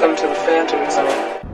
[0.00, 1.47] Welcome to the Phantom Zone.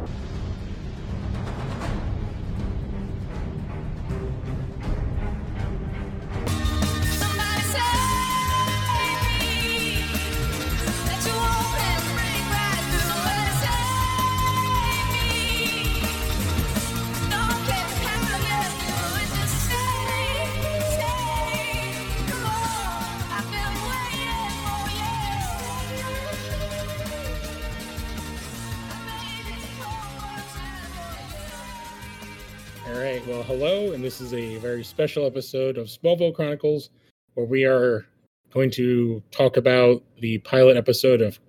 [34.94, 36.90] Special episode of Smallville Chronicles,
[37.34, 38.06] where we are
[38.52, 41.40] going to talk about the pilot episode of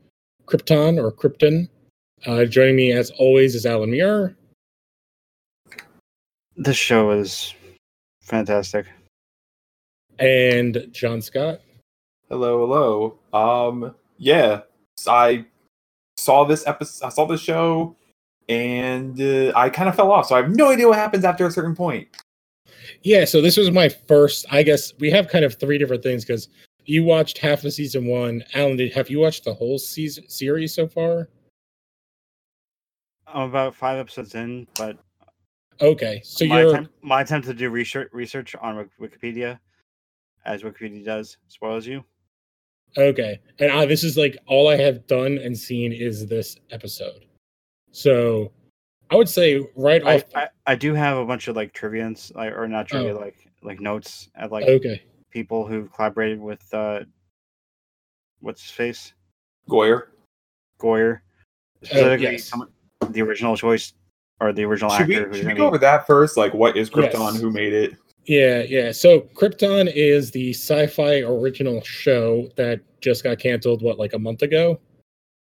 [0.47, 1.69] Krypton or Krypton.
[2.25, 4.35] Uh, joining me, as always, is Allan Muir.
[6.57, 7.53] This show is
[8.21, 8.87] fantastic.
[10.17, 11.61] and Jon Scott.
[12.29, 13.19] Hello, hello.
[13.31, 14.61] Um, yeah,
[15.07, 15.45] I
[16.17, 17.05] saw this episode.
[17.05, 17.95] I saw the show,
[18.49, 20.25] and uh, I kind of fell off.
[20.29, 22.07] So I have no idea what happens after a certain point.
[23.05, 24.47] Yeah, so this was my first.
[24.49, 26.49] I guess we have kind of three different things because
[26.85, 28.43] you watched half of season one.
[28.55, 31.29] Allan, did have you watched the whole season series so far?
[33.27, 34.97] I'm about five episodes in, but
[35.81, 39.59] Okay, so my, you're attempt, my attempt to do research research on Wikipedia,
[40.45, 42.03] as Wikipedia does, spoils you.
[42.97, 43.39] Okay.
[43.59, 47.25] And I, this is like all I have done and seen is this episode.
[47.91, 48.51] So
[49.15, 50.23] I would say right I, off.
[50.35, 53.19] I, I do have a bunch of like trivia like or not trivia Oh.
[53.19, 55.03] like like notes at like okay.
[55.31, 56.99] people who've collaborated with uh
[58.41, 59.13] what's his face
[59.69, 60.07] Goyer,
[60.81, 61.21] Goyer
[61.81, 62.43] specifically Oh, yes.
[62.43, 62.69] some,
[63.09, 63.93] the original choice
[64.41, 65.29] or the original should we actor.
[65.29, 66.35] who's should we go be- over that first?
[66.35, 67.13] Like, what is Krypton?
[67.13, 67.39] Yes.
[67.39, 67.95] Who made it?
[68.25, 68.91] Yeah, yeah.
[68.91, 73.81] So Krypton is the Syfy original show that just got canceled.
[73.81, 74.79] What, like a month ago?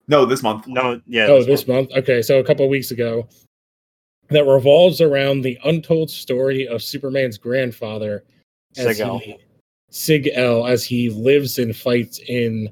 [0.08, 0.66] No, this month.
[0.66, 1.26] No, yeah.
[1.26, 1.76] oh, this this one.
[1.76, 1.90] month.
[1.92, 3.28] Okay, so a couple of weeks ago.
[4.30, 8.24] That revolves around the untold story of Superman's grandfather,
[8.76, 9.18] as Sig-El.
[9.18, 9.38] he-
[9.90, 12.70] Sig El, as he lives and fights in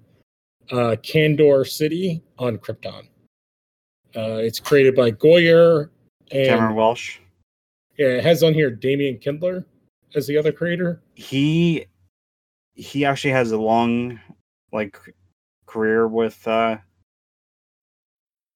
[0.70, 3.08] uh, Kandor City on Krypton.
[4.14, 5.90] Uh, it's created by Goyer
[6.30, 7.18] and Cameron Welsh.
[7.98, 9.66] yeah, it has on here Damian Kindler
[10.14, 11.02] as the other creator.
[11.14, 11.86] he
[12.74, 14.20] he actually has a long
[14.72, 14.96] like
[15.66, 16.76] career with uh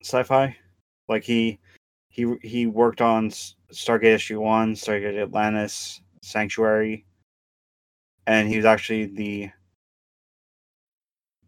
[0.02, 0.56] sci-fi
[1.08, 1.58] like he
[2.12, 7.04] he he worked on S- stargate sg1 stargate atlantis sanctuary.
[8.26, 9.50] And he was actually the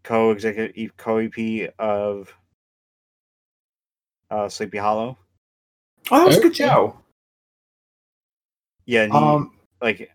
[0.03, 2.33] co-executive co-ep of
[4.29, 5.17] uh sleepy hollow.
[6.11, 6.99] Oh, that was a good show.
[8.85, 9.51] yeah and he, Um,
[9.81, 10.11] like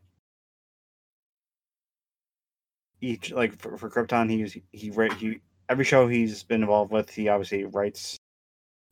[3.00, 7.08] each like for, for Krypton he's he write he every show he's been involved with
[7.10, 8.18] he obviously writes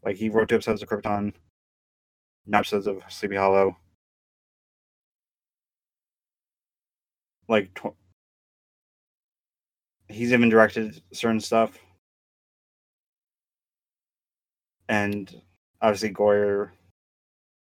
[0.04, 1.34] like he wrote two episodes of Krypton,
[2.48, 3.76] nine episodes of Sleepy Hollow.
[7.48, 7.94] Like tw-
[10.08, 11.78] he's even directed certain stuff,
[14.88, 15.40] and
[15.80, 16.70] obviously Goyer.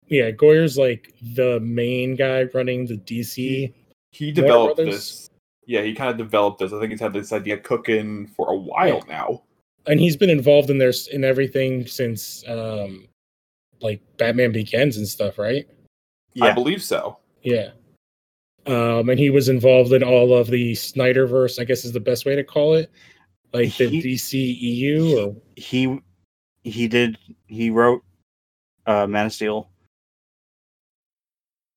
[0.06, 3.72] Yeah, Goyer's like the main guy running the DC.
[4.10, 5.30] he Warner developed this.
[5.66, 6.72] Yeah, he kind of developed this.
[6.72, 9.42] I think he's had this idea cooking for a while now.
[9.86, 13.06] and he's been involved in their in everything since um
[13.80, 15.66] like Batman Begins and stuff, right?
[16.34, 16.46] Yeah.
[16.46, 17.18] I believe so.
[17.42, 17.70] Yeah.
[18.66, 22.24] Um and he was involved in all of the Snyderverse, I guess is the best
[22.26, 22.90] way to call it.
[23.52, 25.98] Like the He- DCEU or he
[26.62, 28.02] he did he wrote
[28.86, 29.70] uh Man of Steel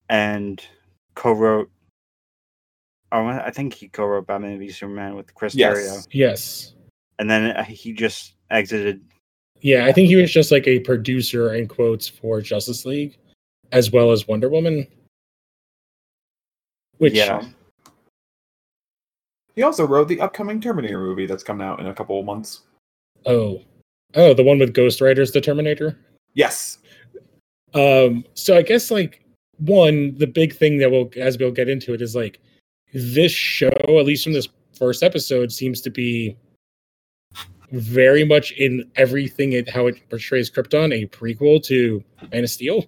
[0.09, 0.61] and
[1.15, 1.69] co-wrote
[3.11, 5.77] oh, I think he co-wrote Batman v Superman with Chris Yes.
[5.77, 6.73] Terrio, yes.
[7.19, 9.01] and then uh, he just exited.
[9.63, 13.17] Yeah, I think he was just like a producer in quotes for Justice League
[13.71, 14.85] as well as Wonder Woman.
[16.97, 17.43] Which Yeah.
[19.55, 22.61] He also wrote the upcoming Terminator movie that's coming out in a couple of months.
[23.25, 23.61] oh.
[24.15, 25.97] Oh, the one with Ghost Rider's the Terminator?
[26.35, 26.77] Yes.
[27.73, 29.25] Um, so I guess like
[29.57, 32.39] one, the big thing that we'll as we'll get into it is like
[32.93, 36.37] this show, at least from this first episode, seems to be
[37.83, 42.85] very much in everything it how it portrays Krypton, a prequel to Man of Steel.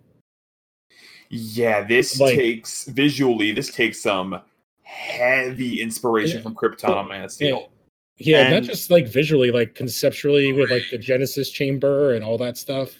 [1.29, 3.51] Yeah, this Like- takes visually.
[3.51, 4.39] This takes some
[4.83, 6.43] heavy inspiration Yeah.
[6.43, 7.71] from Krypton on Man of Steel.
[8.17, 12.37] Yeah, not And- just like visually, like conceptually with like the Genesis chamber and all
[12.37, 12.95] that stuff.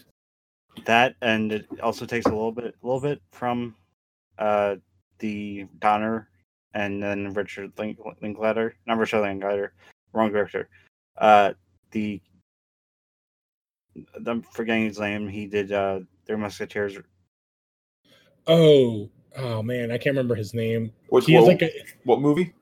[0.85, 3.75] That and it also takes a little bit, a little bit from
[4.39, 4.75] uh
[5.19, 6.29] the Donner
[6.73, 9.73] and then Richard Link- Linklater, not Richard Linklater,
[10.11, 10.67] wrong director.
[11.17, 11.53] Uh,
[11.95, 12.21] the
[14.27, 15.27] I'm forgetting his name.
[15.27, 16.97] He did uh Three Musketeers.
[18.47, 20.91] Oh, oh man, I can't remember his name.
[21.09, 21.71] Which He what, like a,
[22.03, 22.53] what movie?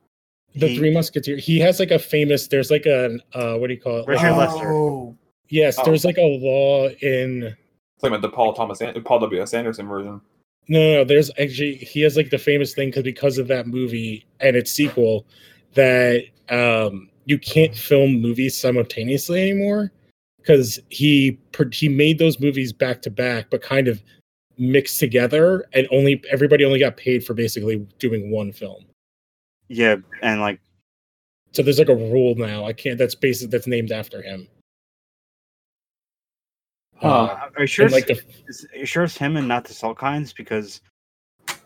[0.56, 1.44] the He- Three Musketeers.
[1.46, 2.48] He has like a famous.
[2.48, 4.08] There's like a uh, what do you call it?
[4.08, 4.72] Richard Like- Lester.
[4.72, 5.18] Oh.
[5.50, 5.84] Yes, Oh.
[5.86, 7.56] there's like a law in.
[8.00, 9.42] Talking about the Paul Thomas, An- Paul W.
[9.42, 9.54] S.
[9.54, 10.22] Anderson version.
[10.70, 13.68] No, no, no, there's actually he has like the famous thing because because of that
[13.68, 15.26] movie and its sequel
[15.74, 19.92] that um you can't film movies simultaneously anymore
[20.38, 21.40] because he
[21.72, 24.02] he made those movies back to back but kind of
[24.58, 28.84] mixed together and only everybody only got paid for basically doing one film.
[29.70, 30.60] Yeah, and like
[31.54, 32.66] So there's like a rule now.
[32.66, 32.98] I can't.
[32.98, 33.50] That's basic.
[33.50, 34.48] That's named after him.
[36.96, 37.38] Huh.
[37.44, 37.86] Um, are you sure?
[37.86, 40.36] And like it's, the is- you sure it's him and not the Salkinds?
[40.36, 40.82] Because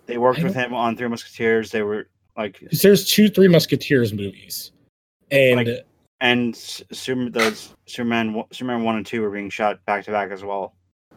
[0.06, 1.72] they worked with him on Three Musketeers.
[1.72, 2.08] They were
[2.38, 4.72] like there's two Three Musketeers movies,
[5.32, 5.86] and Like-
[6.20, 10.44] and Super, the Superman, Superman one and two were being shot back to back as
[10.44, 10.74] well.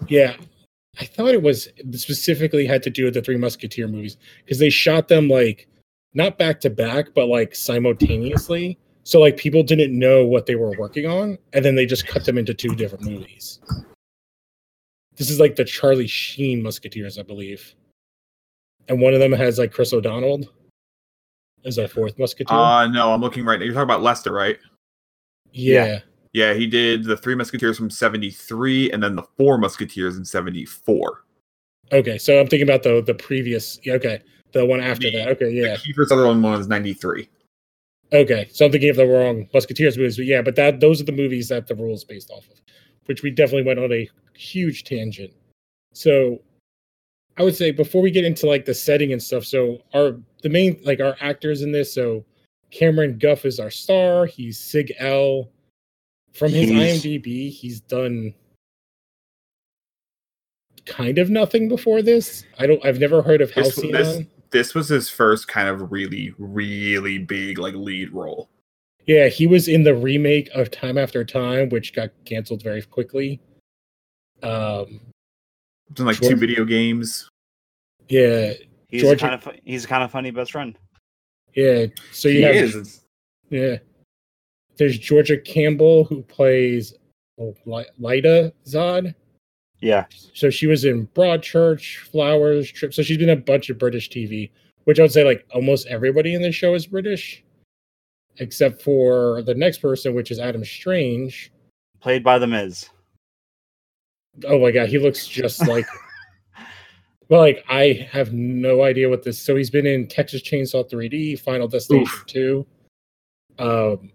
[0.08, 0.36] Yeah.
[0.98, 4.70] I thought it was specifically had to do with the Three Musketeer movies because they
[4.70, 5.68] shot them like
[6.14, 8.76] not back to back, but like simultaneously.
[9.04, 12.24] So like people didn't know what they were working on, and then they just cut
[12.24, 13.60] them into two different movies.
[15.16, 17.74] This is like the Charlie Sheen Musketeers, I believe,
[18.88, 20.40] and one of them has like Chris O'Donnell
[21.64, 22.56] as our fourth Musketeer.
[22.56, 23.64] Uh no, I'm looking right now.
[23.64, 24.58] You're talking about Lester, right?
[25.52, 26.00] yeah.
[26.32, 31.24] Yeah, he did the Three Musketeers from '73, and then the Four Musketeers in '74.
[31.92, 33.80] Okay, so I'm thinking about the the previous.
[33.84, 34.20] Okay,
[34.52, 35.28] the one after The- that.
[35.30, 35.76] Okay, yeah.
[35.76, 37.28] The Kiefer Sutherland one was '93.
[38.12, 41.04] Okay, so I'm thinking of the wrong Musketeers movies, but yeah, but that those are
[41.04, 42.60] the movies that the rules based off of,
[43.06, 45.32] which we definitely went on a huge tangent.
[45.94, 46.40] So
[47.40, 50.50] I would say before we get into like the setting and stuff, so our the
[50.50, 52.22] main like our actors in this, so
[52.70, 54.26] Cameron Cuffe is our star.
[54.26, 55.48] He's Sig L.
[56.34, 58.34] From his He's- IMDb, he's done
[60.84, 62.44] kind of nothing before this.
[62.58, 62.84] I don't.
[62.84, 63.92] I've never heard of This, Halcyon.
[63.92, 68.50] this, this was his first kind of really, really big like lead role.
[69.06, 73.40] Yeah, he was in the remake of Time After Time, which got canceled very quickly.
[74.42, 75.00] Um,
[75.98, 77.29] like two video games.
[78.10, 78.52] Yeah,
[78.88, 80.76] He's Georgia- kind of he's a kind of funny best friend.
[81.54, 81.86] yeah.
[82.12, 83.02] So you he have is.
[83.50, 83.76] Yeah.
[84.76, 86.94] There's Georgina Campbell who plays
[87.38, 89.14] oh, Lyta Zod.
[89.80, 90.04] Yeah,
[90.34, 92.92] So she was in Broadchurch, Flowers, Trip.
[92.92, 94.50] So she's been a bunch of British TV,
[94.84, 97.42] which I would say like almost everybody in the show is British,
[98.38, 101.50] except for the next person, which is Adam Strange.
[102.00, 102.90] played by the Miz.
[104.44, 105.86] Oh my god, he looks just like.
[107.30, 109.38] Well, like I have no idea what this.
[109.38, 112.26] So he's been in Texas Chainsaw 3D, Final Destination Oof.
[112.26, 112.66] 2,
[113.58, 114.10] um,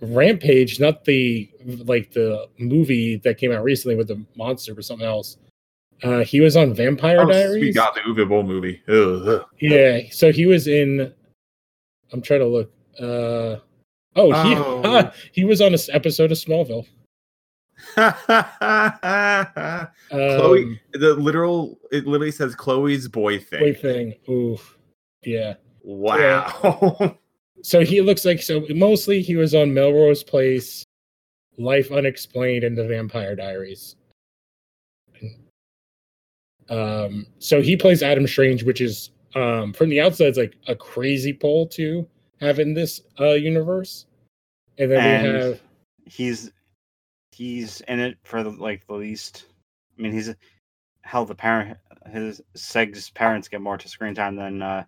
[0.00, 1.50] Rampage, not the
[1.84, 5.36] like the movie that came out recently with the monster, but something else.
[6.02, 7.74] Uh, he was on Vampire Oh, we Diaries.
[7.74, 8.80] got the Uwe Boll movie.
[8.88, 9.44] Ugh.
[9.60, 11.12] Yeah, so he was in.
[12.12, 12.72] I'm trying to look.
[12.98, 13.56] Uh,
[14.16, 15.10] oh, he Oh.
[15.32, 16.86] he was on this episode of Smallville.
[20.12, 23.60] Um, Chloe, the literal, it literally says Chloe's boy thing.
[23.60, 24.14] boy thing.
[24.28, 24.76] Oof.
[25.22, 25.54] Yeah.
[25.82, 27.16] Wow.
[27.62, 30.84] So he looks like so mostly he was on Melrose Place,
[31.58, 33.96] Life Unexplained, and The Vampire Diaries.
[36.68, 40.74] Um, so he plays Adam Strange, which is um from the outside it's like a
[40.74, 42.08] crazy pull to
[42.40, 44.06] have in this uh universe.
[44.78, 45.60] And then we have
[46.06, 46.50] He's
[47.40, 49.46] he's in it for the, like the least.
[49.98, 50.34] I mean, he's
[51.00, 51.24] hell.
[51.24, 51.78] The parent,
[52.12, 54.84] his Seg's parents get more to screen time than uh, Adam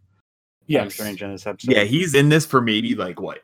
[0.66, 1.74] yes, Strange in this episode.
[1.74, 3.38] yeah, he's in this for maybe like what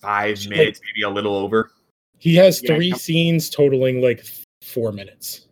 [0.00, 1.70] five Like- minutes, maybe a little over.
[2.18, 4.24] he has Yeah, three com- scenes totaling like
[4.60, 5.48] four minutes.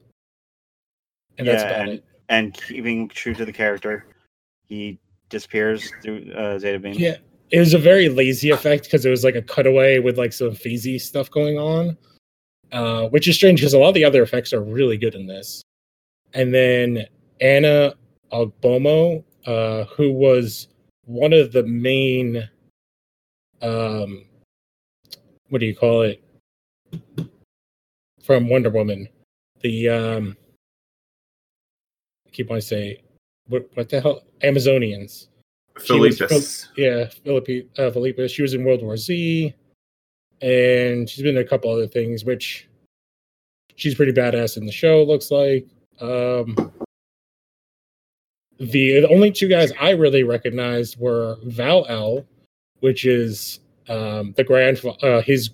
[1.39, 2.05] And that's about and- it.
[2.29, 4.05] and keeping true to the character,
[4.69, 4.99] he
[5.31, 6.95] disappears through uh, Zeta Beam.
[6.99, 7.17] Yeah,
[7.51, 10.51] it was a very lazy effect because it was like a cutaway with like some
[10.51, 11.97] phasey stuff going on,
[12.73, 15.27] uh, which is strange because a lot of the other effects are really good in
[15.27, 15.63] this.
[16.35, 17.07] And then
[17.41, 17.93] Ann
[18.33, 20.69] Ogbomo, uh, who was
[21.07, 22.49] one of the main,
[23.63, 24.25] um,
[25.49, 26.23] what do you call it,
[28.23, 29.09] from Wonder Woman,
[29.61, 30.37] the um,
[32.27, 32.99] I keep on saying,
[33.49, 35.27] what what the hell, Amazonians.
[35.83, 38.29] She was Yeah, Philippi, uh, Philippa.
[38.29, 39.55] She was in World War Z,
[40.41, 42.69] and she's been in a couple other things, which
[43.77, 45.03] she's pretty badass in the show.
[45.03, 45.67] Looks like.
[46.01, 46.55] Um,
[48.59, 52.27] the, the only two guys I really recognized were Val L,
[52.81, 55.51] which is um, the grand uh, his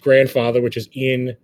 [0.00, 1.36] grandfather, which is Ian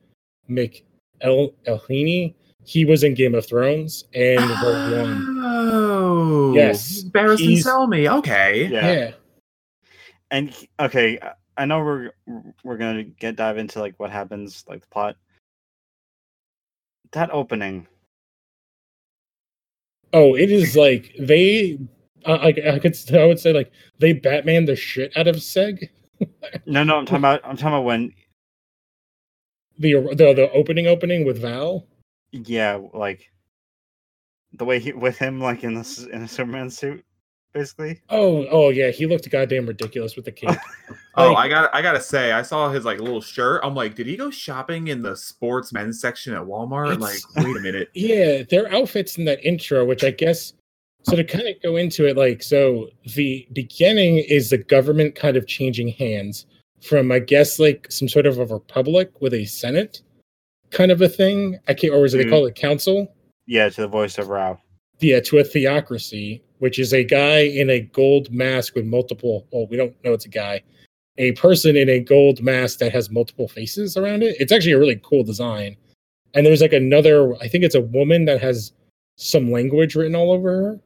[0.49, 0.85] Mc
[1.21, 2.35] El Elhini.
[2.65, 5.41] He was in Game of Thrones and Rogue One.
[5.43, 8.11] Oh, Yes, Barristan he's- Selmy.
[8.19, 8.67] Okay.
[8.67, 8.93] Yeah.
[8.93, 9.11] Yeah.
[10.33, 11.19] And okay,
[11.63, 12.11] I- know we're
[12.65, 15.17] we're gonna get dive into like what happens, like the plot.
[17.13, 17.87] That opening,
[20.13, 21.79] Oh, it is like they.
[22.27, 22.97] Uh, I, I, I could.
[23.15, 25.89] I would say like they Batman the shit out of Seg.
[26.67, 28.13] no, no, I'm talking about, I'm talking about when,
[29.79, 31.87] The the the opening opening with Val.
[32.33, 33.31] yeah, like
[34.53, 37.05] the way he with him like in this in a Superman suit,
[37.53, 38.01] basically.
[38.11, 40.51] Oh, oh yeah, he looked goddamn ridiculous with the cape.
[41.17, 43.61] Oh, Like- I got I gotta say, I saw his like little shirt.
[43.65, 47.01] I'm like, did he go shopping in the sports men's section at Walmart?
[47.01, 47.89] Like, wait a minute.
[47.95, 50.55] Yeah, their outfits in that intro, which I guess
[51.03, 55.37] so to kind of go into it, like so the beginning is the government kind
[55.37, 56.47] of changing hands
[56.81, 60.03] from I guess like some sort of a republic with a senate
[60.71, 61.59] kind of a thing.
[61.67, 62.31] I can't or is it they Mhm.
[62.31, 63.13] call it council?
[63.47, 64.61] Yeah, to the voice of Rao.
[65.01, 69.67] Yeah, to a theocracy, which is a guy in a gold mask with multiple well,
[69.67, 70.63] we don't know it's a guy.
[71.19, 74.37] A person in a gold mask that has multiple faces around it.
[74.39, 75.77] It's actually a really cool design.
[76.35, 78.73] And there's like another, I think it's a woman that has
[79.17, 80.81] some language written all over her.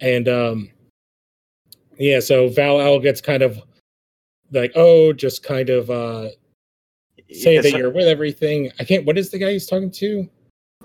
[0.00, 0.70] And um
[1.98, 3.60] yeah, so Val Al gets kind of
[4.50, 6.28] like, oh, just kind of uh
[7.30, 8.70] say It's, that you're with everything.
[8.78, 10.28] I can't what is the guy he's talking to?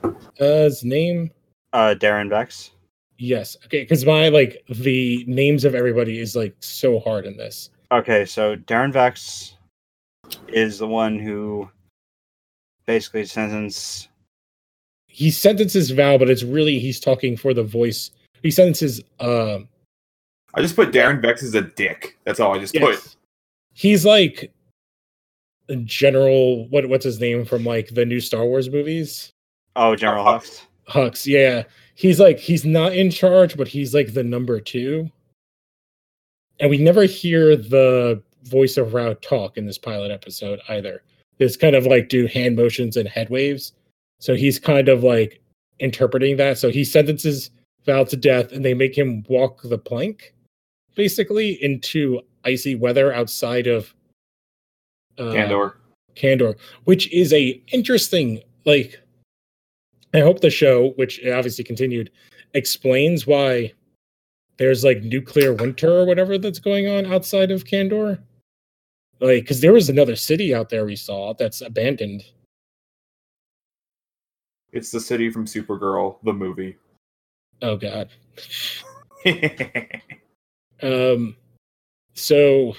[0.03, 1.31] Uh his name?
[1.73, 2.71] uh Daron Vex.
[3.17, 3.57] Yes.
[3.65, 7.69] Okay, because my like the names of everybody is like so hard in this.
[7.91, 9.55] Okay, so Daron Vex
[10.49, 11.69] is the one who
[12.85, 14.07] basically sentence
[15.07, 18.11] He sentences Val, but it's really he's talking for the voice.
[18.43, 19.67] He sentences um
[20.53, 22.17] I just put Daron Vex as a dick.
[22.23, 23.15] That's all I just put.
[23.73, 24.51] He's like
[25.69, 29.31] a general what what's his name from like the new Star Wars movies?
[29.75, 30.61] oh General Uh, Hux.
[30.89, 31.63] Hux, yeah.
[31.95, 35.11] He's like he's not in charge, but he's like the number two.
[36.59, 41.03] And we never hear the voice of Rao talk in this pilot episode either.
[41.39, 43.73] It's kind of like do hand motions and head waves.
[44.19, 45.41] So he's kind of like
[45.79, 46.57] interpreting that.
[46.57, 47.51] So he sentences
[47.85, 50.33] Val to death and they make him walk the plank
[50.95, 53.93] basically into icy weather outside of
[55.19, 55.73] uh, Kandor.
[56.15, 58.99] Kandor, which is a interesting like
[60.13, 62.11] I hope the show, which obviously continued,
[62.53, 63.73] explains why
[64.57, 68.19] there's like nuclear winter or whatever that's going on outside of Kandor.
[69.19, 72.23] Like, because there was another city out there we saw that's abandoned.
[74.71, 76.77] It's the city from Supergirl, the movie.
[77.61, 78.09] Oh god.
[80.83, 81.35] Um
[82.13, 82.75] so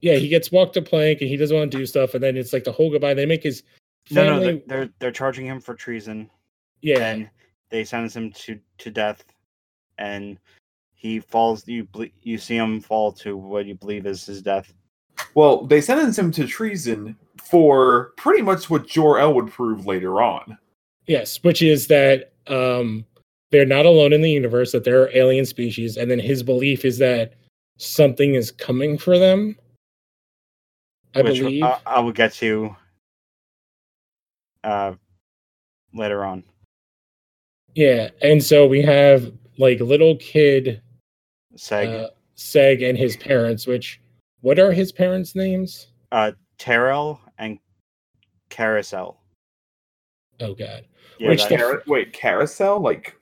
[0.00, 2.36] yeah, he gets walked a plank and he doesn't want to do stuff, and then
[2.36, 3.14] it's like the whole goodbye.
[3.14, 3.64] They make his
[4.12, 6.30] No, no, family they're, they're they're charging him for treason,
[6.82, 7.06] yeah.
[7.06, 7.30] and
[7.70, 9.24] they sentence him to to death,
[9.98, 10.38] and
[10.92, 11.66] he falls.
[11.66, 14.72] You ble- you see him fall to what you believe is his death.
[15.34, 20.22] well, they sentence him to treason for pretty much what Jor El would prove later
[20.22, 20.58] on.
[21.06, 23.04] Yes, which is that um
[23.50, 26.84] they're not alone in the universe, that there are alien species, and then his belief
[26.84, 27.34] is that
[27.76, 29.56] something is coming for them.
[31.14, 31.62] I which believe.
[31.62, 32.74] I, I will get to
[34.64, 34.94] uh,
[35.92, 36.44] later on.
[37.74, 40.80] Yeah, and so we have like little kid
[41.56, 44.00] Seg, uh, Seg and his parents, which
[44.40, 45.88] what are his parents' names?
[46.12, 47.58] uh, Terrell and
[48.50, 49.20] Carousel.
[50.40, 50.84] Oh god.
[51.18, 52.80] Yeah, Which that- the- Car- wait, carousel?
[52.80, 53.16] Like,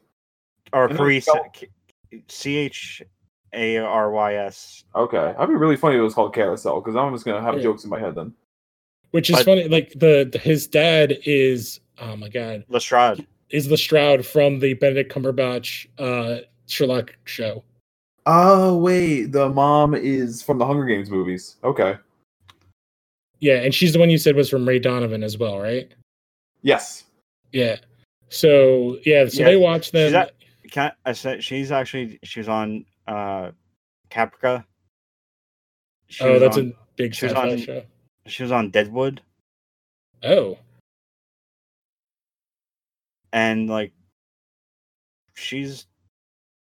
[0.73, 1.53] or and Carice, spell-
[2.29, 3.03] C H
[3.53, 4.85] A R Y S.
[4.95, 7.57] okay, that'd be really funny if it was called carousel because I'm just gonna have
[7.57, 7.63] Yeah.
[7.63, 8.33] jokes in my head then.
[9.11, 9.69] Which is But- funny.
[9.69, 13.27] Like the, the his dad is oh my god Lestrade.
[13.51, 17.65] Is Lestrade from the Benedict Cumberbatch uh Sherlock show.
[18.27, 21.57] Oh wait, the mom is from the Hunger Games movies.
[21.65, 21.97] Okay.
[23.41, 25.91] Yeah, and she's the one you said was from Ray Donovan as well, right?
[26.63, 27.05] Yes.
[27.53, 27.77] Yeah.
[28.29, 30.15] So yeah, so Yeah, they watch she's them.
[30.15, 30.35] at-
[30.71, 33.51] Can I said she's actually she was on uh
[34.11, 34.65] Caprica.
[36.09, 37.83] She oh, that's on, a big she was on- show.
[38.27, 39.23] she was on Deadwood
[40.23, 40.59] Oh,
[43.33, 43.93] and like
[45.35, 45.87] she's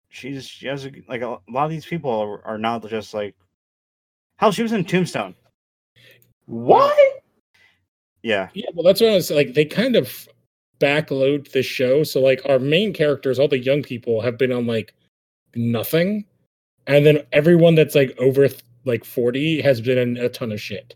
[0.09, 3.35] she's she has a, like a, lot of these people are, are now just like
[4.39, 5.35] hell she was in Tombstone.
[6.47, 6.97] What?
[8.23, 8.49] Yeah.
[8.55, 8.67] yeah.
[8.75, 9.55] Well, that's what I was like.
[9.55, 10.29] They kind of
[10.81, 14.67] backload the show, so like our main characters, all the young people, have been on
[14.67, 14.95] like
[15.55, 16.25] nothing,
[16.87, 20.61] and then everyone that's like over th- like forty has been in a ton of
[20.61, 20.95] shit.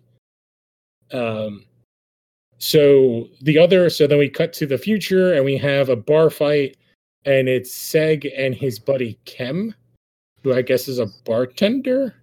[1.12, 1.64] Um.
[2.60, 6.28] So the other, so then we cut to the future and we have a bar
[6.28, 6.76] fight,
[7.24, 9.74] and it's Seg and his buddy Kem,
[10.42, 12.14] who I guess is a bartender.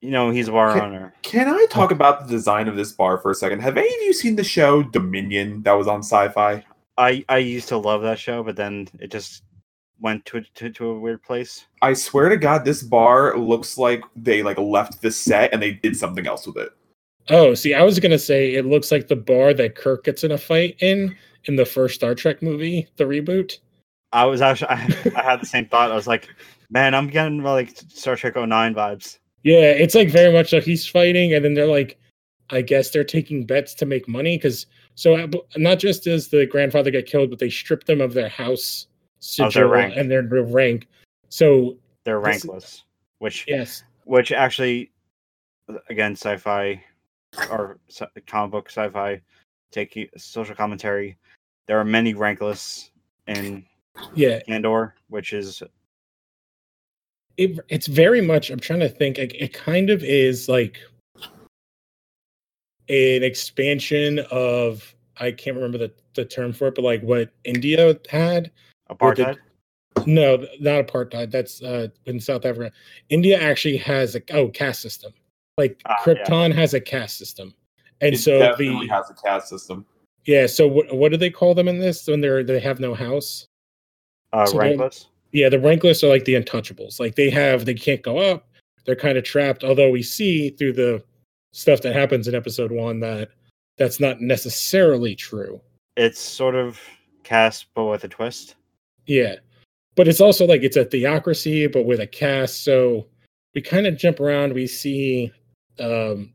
[0.00, 0.80] You know, he's a bar Okay.
[0.84, 1.14] owner.
[1.22, 3.60] Can I talk about the design of this bar for a second?
[3.60, 6.64] Have any of you seen the show Dominion that was on Syfy?
[6.98, 9.44] I I used to love that show, but then it just
[10.00, 11.64] went to to, to a weird place.
[11.80, 15.72] I swear to God, this bar looks like they like left the set and they
[15.72, 16.72] did something else with it.
[17.28, 20.32] Oh, see, I was gonna say it looks like the bar that Kirk gets in
[20.32, 23.58] a fight in in the first Star Trek movie, the reboot.
[24.12, 25.90] I was actually I, I had the same thought.
[25.90, 26.28] I was like,
[26.70, 29.18] man, I'm getting like Star Trek 09 vibes.
[29.42, 31.98] Yeah, it's like very much like he's fighting, and then they're like,
[32.50, 36.46] I guess they're taking bets to make money because so uh, not just does the
[36.46, 38.86] grandfather get killed, but they strip them of their house
[39.40, 39.94] Of their rank.
[39.96, 40.86] and their, rank.
[41.28, 42.82] So They're This- rankless,
[43.18, 44.90] which yes, which actually,
[45.90, 46.82] again, sci-fi
[47.50, 47.78] or
[48.26, 49.20] comic book sci-fi,
[49.70, 51.16] take social commentary.
[51.66, 52.90] There are many rankless
[53.26, 53.64] in
[54.14, 55.62] yeah, Andor, which is
[57.36, 58.50] it, it's very much.
[58.50, 59.18] I'm trying to think.
[59.18, 60.78] Like, it kind of is like
[62.88, 67.98] an expansion of I can't remember the, the term for it, but like what India
[68.08, 68.50] had.
[68.90, 69.38] Apartheid.
[70.06, 71.30] No, not apartheid.
[71.30, 72.70] That's uh, in South Africa.
[73.08, 75.12] India actually has a oh caste system.
[75.56, 76.14] Like Ah, yeah.
[76.14, 77.54] Krypton has a caste system,
[78.00, 79.86] and it so definitely the has a caste system.
[80.26, 80.46] yeah.
[80.46, 83.46] So what what do they call them in this when they're they have no house?
[84.32, 85.06] Uh, so rankless.
[85.32, 87.00] Yeah, the rankless are like the untouchables.
[87.00, 88.48] Like they have they can't go up.
[88.84, 89.64] They're kind of trapped.
[89.64, 91.02] Although we see through the
[91.52, 93.30] stuff that happens in episode one that
[93.78, 95.60] that's not necessarily true.
[95.96, 96.78] It's sort of
[97.24, 98.56] caste, but with a twist.
[99.06, 99.36] Yeah.
[99.94, 102.62] But it's also like it's a theocracy, but with a cast.
[102.64, 103.06] So
[103.54, 104.52] we kind of jump around.
[104.52, 105.32] We see
[105.80, 106.32] um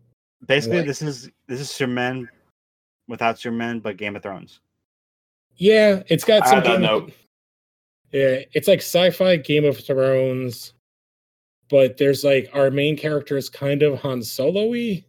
[0.47, 0.87] Basically, Right.
[0.87, 2.27] this is this is Superman
[3.07, 4.59] without Superman, but Game of Thrones.
[5.57, 7.13] yeah, it's got I some that Game of- note.
[8.11, 10.73] Yeah, it's like sci-fi Game of Thrones,
[11.69, 15.03] but there's like our main character is kind of Han Solo-y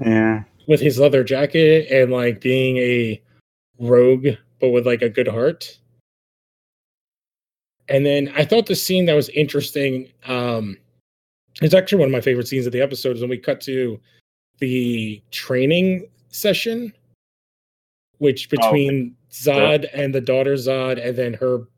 [0.00, 0.44] Yeah.
[0.68, 3.20] with his leather jacket and like being a
[3.78, 4.28] rogue,
[4.60, 5.78] but with like a good heart.
[7.88, 10.76] And then I thought the scene that was interesting, um,
[11.62, 14.00] it's actually one of my favorite scenes of the episode is when we cut to
[14.58, 16.92] the training session,
[18.18, 21.68] which Oh, between Zod and the daughter Zod, and then her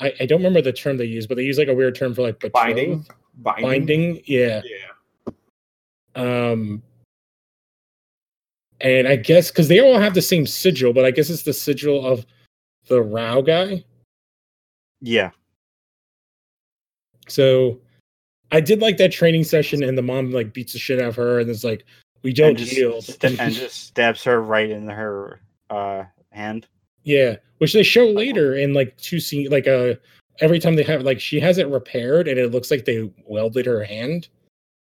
[0.00, 2.14] I, I don't remember the term they use, but they use like a weird term
[2.14, 2.54] for like betrothed.
[2.54, 3.06] Binding.
[3.38, 3.64] Binding.
[3.64, 4.62] Binding, yeah.
[4.64, 5.32] Yeah.
[6.14, 6.82] Um,
[8.80, 11.52] and I guess because they all have the same sigil, but I guess it's the
[11.52, 12.24] sigil of
[12.86, 13.84] the Rao guy.
[15.00, 15.30] Yeah.
[17.28, 17.80] So
[18.50, 21.16] I did like that training session, and the mom like beats the shit out of
[21.16, 21.84] her, and it's like,
[22.22, 23.04] we don't and just, yield.
[23.04, 26.66] st- and just stabs her right in her uh hand.
[27.04, 29.94] yeah, which they show later in like two scenes, like uh,
[30.40, 33.66] every time they have like she has it repaired, and it looks like they welded
[33.66, 34.28] her hand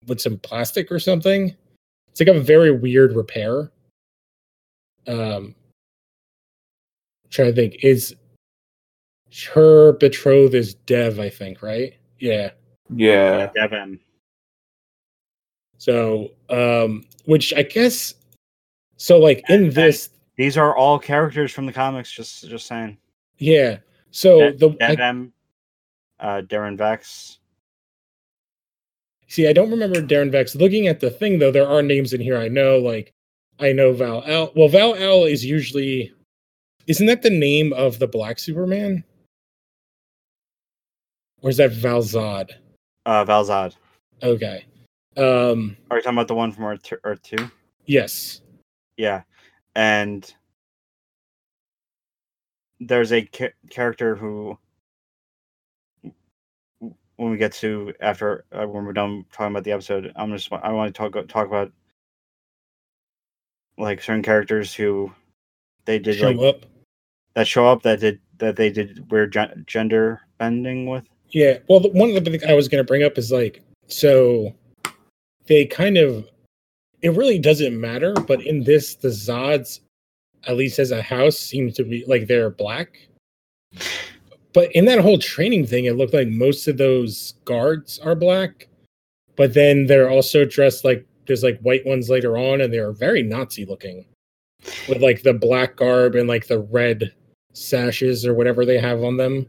[0.07, 1.55] with some plastic or something.
[2.09, 3.71] It's like a very weird repair.
[5.07, 5.55] Um,
[7.31, 8.15] trying to think is
[9.53, 11.95] her betrothed is Dev, I think, right?
[12.19, 12.51] Yeah.
[12.95, 13.51] Yeah.
[13.55, 13.99] Devin.
[15.79, 18.15] So, um, which I guess,
[18.97, 22.11] so like in And- this, These are all characters from the comics.
[22.13, 22.99] Just just saying.
[23.39, 23.79] yeah.
[24.11, 25.33] So De- the I, Devin,
[26.21, 27.39] uh, Daron Vex.
[29.29, 30.55] see, I don't remember Daron Vex.
[30.55, 32.79] Looking at the thing though, there are names in here I know.
[32.79, 33.13] Like
[33.59, 34.53] I know Val Al.
[34.55, 36.13] Well, Val Al is usually,
[36.87, 39.03] isn't that the name of the Black Superman?
[41.43, 42.51] Or is that Val Zod?
[43.07, 43.75] Uh, Val-Zod.
[44.23, 44.67] Okay.
[45.17, 45.77] Um.
[45.91, 47.51] Are you talking about the one from Earth, t- Earth Two?
[47.87, 48.43] Yes.
[48.99, 49.23] Yeah,
[49.75, 50.31] and
[52.81, 54.59] there's a ca- character who,
[56.81, 60.53] when we get to after uh, when we're done talking about the episode, I'm just
[60.53, 61.73] I want to talk talk about
[63.79, 65.13] like certain characters who
[65.85, 66.67] they did Show like up.
[67.35, 71.05] that show up that did that they did weird gen- gender bending with.
[71.31, 71.59] Yeah.
[71.69, 74.55] Well, one of the things I was going to bring up is like, so
[75.47, 76.29] they kind of,
[77.03, 79.81] it really doesn't matter, but in this, the Zods,
[80.47, 83.07] at least as a house, seem to be like they're black.
[84.53, 88.69] But in that whole training thing, it looked like most of those guards are black.
[89.37, 93.23] But then they're also dressed like there's like white ones later on, and they're very
[93.23, 94.07] Nazi looking
[94.89, 97.13] with like the black garb and like the red
[97.53, 99.47] sashes or whatever they have on them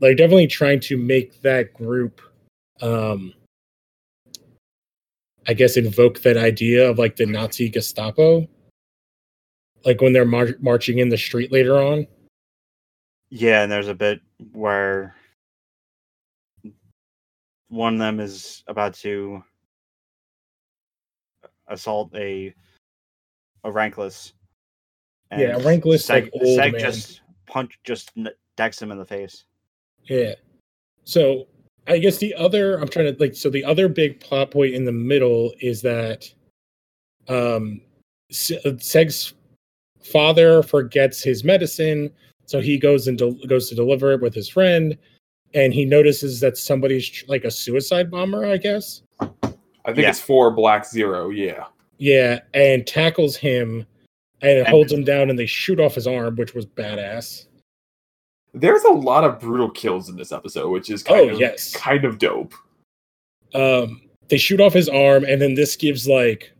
[0.00, 2.20] like definitely trying to make that group
[2.82, 3.32] um
[5.48, 8.46] i guess invoke that idea of like the nazi gestapo
[9.86, 12.06] like when they're mar- marching in the street later on.
[13.30, 14.20] Yeah, and there's a bit
[14.52, 15.14] where
[17.68, 19.42] one of them is about to
[21.68, 22.52] assault a
[23.64, 24.32] a rankless.
[25.32, 26.80] Yeah, a rankless, like, old Seg man.
[26.80, 28.12] just punch just
[28.56, 29.44] decks him in the face.
[30.08, 30.34] Yeah.
[31.04, 31.46] So
[31.86, 34.84] I guess the other I'm trying to like so the other big plot point in
[34.84, 36.30] the middle is that
[37.28, 37.80] um
[38.30, 39.34] Seg's
[40.02, 42.10] father forgets his medicine,
[42.46, 44.96] so he goes and del- goes to deliver it with his friend,
[45.54, 49.02] and he notices that somebody's tr- like a suicide bomber, I guess.
[49.20, 49.28] I
[49.86, 50.10] think Yeah.
[50.10, 51.30] it's for Black Zero.
[51.30, 51.66] Yeah.
[51.98, 53.86] Yeah, and tackles him
[54.42, 57.45] and And- holds him down, and they shoot off his arm, which was badass.
[58.58, 61.74] There's a lot of brutal kills in this episode, which is kind Oh, of yes.
[61.76, 62.54] kind of dope.
[63.54, 66.52] um they shoot off his arm and then this gives like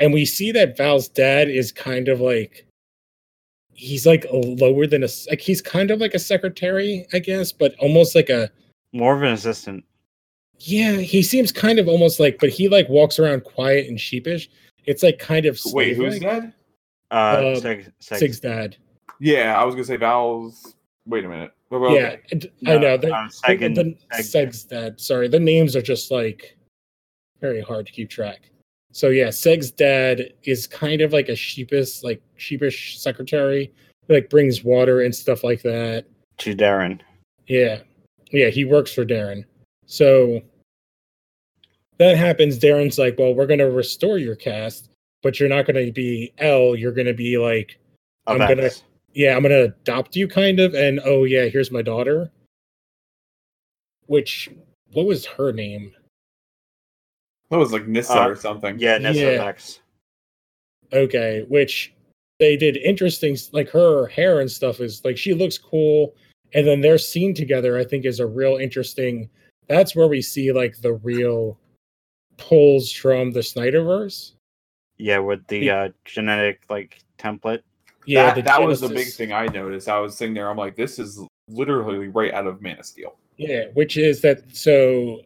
[0.00, 2.66] and we see that val's dad is kind of like
[3.72, 7.74] he's like lower than a like he's kind of like a secretary i guess but
[7.78, 8.50] almost like a
[8.92, 9.84] More of an assistant.
[10.58, 14.50] yeah he seems kind of almost like but he like walks around quiet and sheepish
[14.86, 16.40] it's like kind of Wait, who's slave-like.
[16.42, 16.52] dead?
[17.12, 18.76] Uh, Uh, Seg, Seg, sig's dad
[19.18, 20.74] Yeah, I was gonna say Val's.
[21.06, 21.52] Wait a minute.
[21.70, 22.22] Well, well, yeah okay.
[22.32, 25.82] and- i know the, uh, Seg and- the, Seg- seg's dad sorry the names are
[25.82, 26.56] just like
[27.40, 28.50] very hard to keep track
[28.92, 33.72] so yeah seg's dad is kind of like a sheepish like sheepish secretary
[34.08, 36.06] who, like brings water and stuff like that
[36.38, 37.00] to Daron.
[37.46, 37.80] yeah
[38.32, 39.44] yeah he works for daron
[39.86, 40.40] so
[41.98, 44.88] that happens daron's like well we're going to restore your cast
[45.22, 47.78] but you're not going to be l you're going to be like
[48.26, 48.82] Of I'm gonna- X.
[49.14, 52.30] yeah, I'm gonna adopt you kind of, and oh yeah, here's my daughter.
[54.06, 54.50] Which
[54.92, 55.92] what was her name?
[57.50, 58.78] that was like Nyssa Uh, or something.
[58.78, 59.44] Yeah, Nessa Yeah.
[59.44, 59.80] X.
[60.92, 61.92] Okay, which
[62.38, 66.14] they did interesting like her hair and stuff is like she looks cool,
[66.54, 69.28] and then their scene together I think is a real interesting.
[69.68, 71.58] That's where we see like the real
[72.36, 74.32] pulls from the Snyderverse.
[74.96, 75.80] Yeah, with the Yeah.
[75.82, 77.62] uh, genetic like template.
[78.06, 79.88] Yeah, that, that was the big thing I noticed.
[79.88, 83.16] I was sitting there, I'm like, this is literally right out of Man of Steel.
[83.36, 85.20] Yeah, which is that so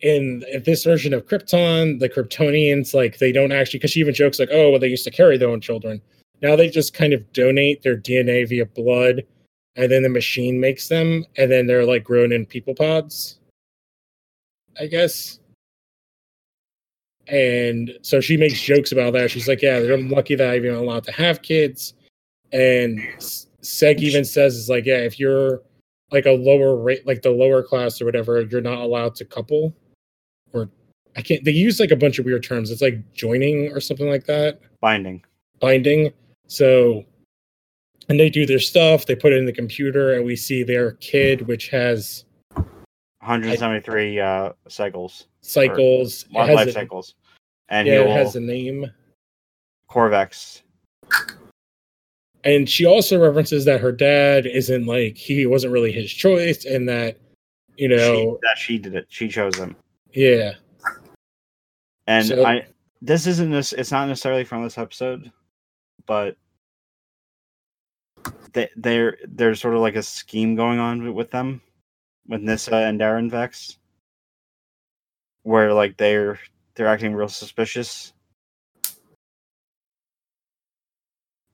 [0.00, 4.38] in this version of Krypton, the Kryptonians like they don't actually because she even jokes
[4.38, 6.00] like, oh well, they used to carry their own children.
[6.42, 9.24] Now they just kind of donate their DNA via blood,
[9.76, 13.38] and then the machine makes them, and then they're like grown in people pods.
[14.78, 15.38] I guess.
[17.28, 19.30] And so she makes jokes about that.
[19.30, 21.94] She's like, "Yeah, they're lucky that I'm even allowed to have kids."
[22.52, 25.62] And Seg even says, "Is like, yeah, if you're
[26.10, 29.74] like a lower rate, like the lower class or whatever, you're not allowed to couple,
[30.52, 30.68] or
[31.16, 31.44] I can't.
[31.44, 32.70] They use like a bunch of weird terms.
[32.70, 35.24] It's like joining or something like that, Binding.
[35.60, 36.12] binding.
[36.46, 37.04] So,
[38.08, 39.06] and they do their stuff.
[39.06, 44.52] They put it in the computer, and we see their kid, which has 173 uh,
[44.68, 45.26] cycles.
[45.40, 46.26] cycles.
[46.32, 47.14] Life, a- cycles.
[47.70, 48.90] And Yeah, it has a name.
[49.88, 50.62] Corvex.
[52.44, 56.88] And she also references that her dad isn't like he wasn't really his choice, and
[56.88, 57.16] that
[57.76, 59.06] you She, know, that she did it.
[59.08, 59.74] She chose him.
[60.12, 60.52] yeah,
[62.06, 62.66] And So- I
[63.02, 65.30] this isn't this it's not necessarily from this episode,
[66.06, 66.36] but
[68.52, 71.60] they they're there's sort of like a scheme going on with them
[72.28, 73.78] with Nyssa and Daron Vex
[75.42, 76.38] where like they're
[76.74, 78.12] they're acting real suspicious.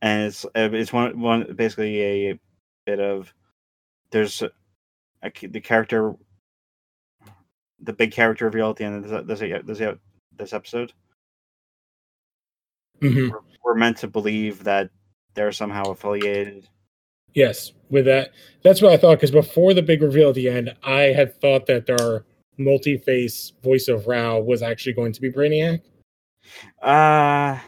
[0.02, 2.38] And it's uh, it's one one basically a
[2.86, 3.32] bit of
[4.10, 4.50] there's a,
[5.22, 6.14] a, the character
[7.82, 9.98] the big character reveal at the end of this this, this,
[10.36, 10.92] this episode
[13.00, 13.30] Mhm.
[13.30, 14.90] we're, we're meant to believe that
[15.34, 16.68] they're somehow affiliated.
[17.32, 18.32] Yes, with that,
[18.62, 19.16] that's what I thought.
[19.16, 22.24] Because before the big reveal at the end, I had thought that our
[22.58, 25.80] multi-face voice of Rao was actually going to be Brainiac.
[26.82, 27.58] Uh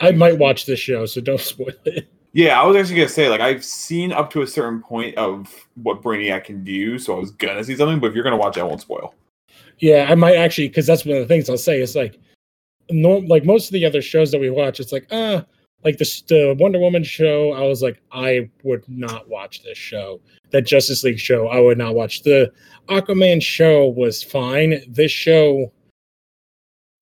[0.00, 2.08] I might watch this show, so don't spoil it.
[2.32, 5.48] Yeah, I was actually gonna say like I've seen up to a certain point of
[5.82, 7.98] what Brainiac can do, so I was gonna see something.
[7.98, 9.14] But if you're gonna watch, it, I won't spoil.
[9.78, 11.80] Yeah, I might actually, because that's one of the things I'll say.
[11.80, 12.18] Is like,
[12.90, 15.44] no, like most of the other shows that we watch, it's like, ah,
[15.82, 17.52] like the the Wonder Woman show.
[17.52, 20.20] I was like, I would not watch this show.
[20.50, 22.22] That Justice League show, I would not watch.
[22.22, 22.52] The
[22.88, 24.82] Aquaman show was fine.
[24.88, 25.72] This show,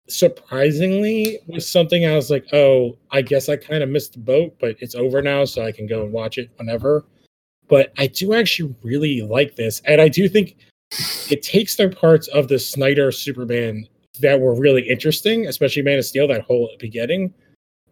[0.09, 4.55] surprisingly, was something I was like, oh, I guess I kind of missed the boat,
[4.61, 7.05] but it's over now, so I can go and watch it whenever.
[7.69, 10.57] But I do actually really like this, and I do think
[11.31, 13.89] it takes their parts of the Snyder Superman
[14.21, 17.33] that were really interesting, especially Man of Steel, that whole beginning,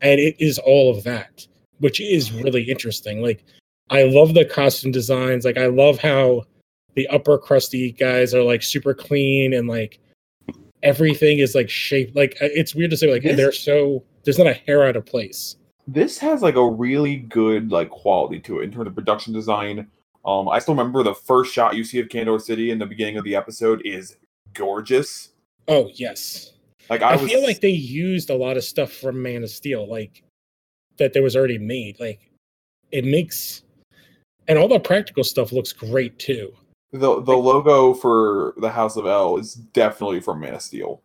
[0.01, 1.47] and it is all of that,
[1.79, 3.23] which is really interesting.
[3.23, 3.45] Like,
[3.91, 5.45] I love the costume designs.
[5.45, 6.45] Like, I love how
[6.95, 9.99] the upper crusty guys are like super clean and like
[10.83, 12.15] everything is like shaped.
[12.17, 14.97] Like, uh, it's weird to say, like, This- they're so there's not a hair out
[14.97, 15.57] of place.
[15.89, 19.89] this has like a really good like quality to it in terms of production design.
[20.25, 23.17] Um, I still remember the first shot you see of Kandor City in the beginning
[23.17, 24.17] of the episode is
[24.55, 25.31] gorgeous.
[25.67, 26.53] Oh, yes.
[26.89, 29.51] Like I, I, was, feel like they used a lot of stuff from Man of
[29.51, 30.23] Steel, like
[30.99, 31.99] that there was already made.
[31.99, 32.21] Like
[32.93, 33.63] it makes,
[34.47, 36.53] and all the practical stuff looks great too.
[36.93, 41.03] The the logo for the House of L is definitely from Man of Steel.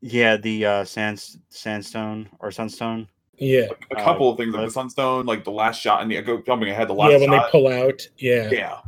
[0.00, 3.08] Yeah, the uh, sand sandstone or sunstone.
[3.38, 6.20] Yeah, A Uh, couple of things like the Sunstone, like the last shot, and the
[6.22, 7.18] go jumping ahead, the last yeah.
[7.18, 7.46] When shot.
[7.46, 8.50] they pull out, yeah.
[8.50, 8.80] yeah,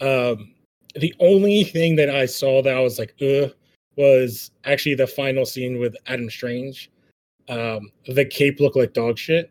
[0.00, 0.54] Um,
[0.94, 3.52] the only thing that I saw that I was like, ugh,
[3.96, 6.90] was actually the final scene with Adam Strange.
[7.48, 9.50] Um, the cape looked like dog shit.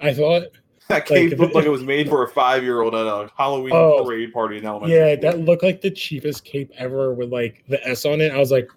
[0.00, 0.44] I thought.
[0.88, 3.30] that cape Like, looked like it was made for a five year old at a
[3.36, 4.04] Halloween Oh.
[4.04, 4.96] parade party in elementary.
[4.98, 5.22] Yeah, school.
[5.32, 8.32] that looked like the cheapest cape ever with like the S on it.
[8.32, 8.68] I was like,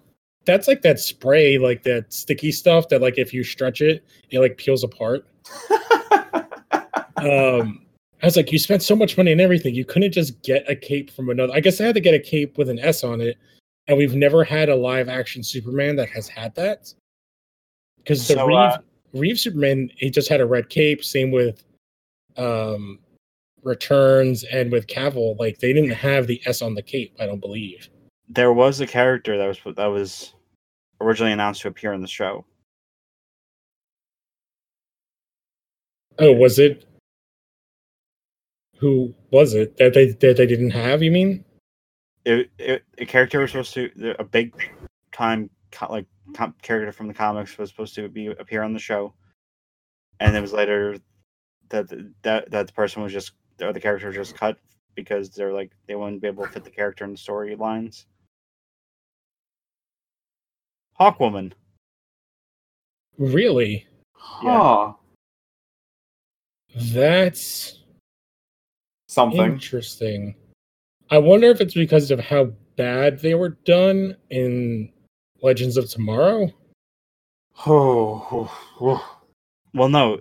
[0.44, 4.40] that's like that spray, like that sticky stuff that like if you stretch it, it
[4.40, 5.26] like peels apart.
[7.18, 7.84] Um
[8.22, 9.74] I was like, you spent so much money and everything.
[9.74, 11.52] You couldn't just get a cape from another.
[11.52, 13.36] I guess I had to get a cape with an S on it,
[13.86, 16.92] and we've never had a live action Superman that has had that.
[17.98, 18.78] Because the So, Reeve, uh,
[19.14, 21.04] Reeve Superman, he just had a red cape.
[21.04, 21.62] Same with
[22.38, 23.00] um
[23.64, 27.14] Returns and with Cavill, like they didn't have the S on the cape.
[27.18, 27.90] I don't believe.
[28.28, 30.34] There was a character that was that was
[31.00, 32.44] originally announced to appear in the show.
[36.18, 36.84] Oh, was it?
[38.76, 41.02] Who was it that they that they didn't have?
[41.02, 41.44] You mean?
[42.24, 44.70] It, it a character was supposed to a big
[45.12, 45.50] time
[45.90, 46.06] like
[46.62, 49.14] character from the comics was supposed to be appear on the show,
[50.20, 50.98] and it was later
[51.70, 51.88] that
[52.22, 54.58] that that the person was just or the character was just cut
[54.94, 58.04] because they're like they wouldn't be able to fit the character in the storylines.
[60.98, 61.52] Hawkwoman.
[63.18, 63.86] Really?
[64.14, 64.92] huh.
[66.74, 67.82] That's
[69.08, 69.40] Something.
[69.40, 70.34] interesting.
[71.10, 74.92] I wonder if it's because of how bad they were done in
[75.42, 76.52] Legends of Tomorrow.
[77.66, 79.18] Oh, oh, oh.
[79.74, 80.20] Well, no,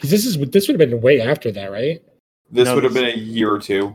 [0.00, 2.02] Because this is this would have been way after that, right?
[2.50, 3.94] This No, would have been a year or two.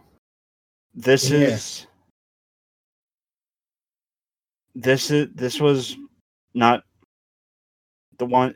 [0.93, 1.37] this Yeah.
[1.39, 1.87] is
[4.75, 5.97] this is this was
[6.53, 6.83] not
[8.19, 8.53] the one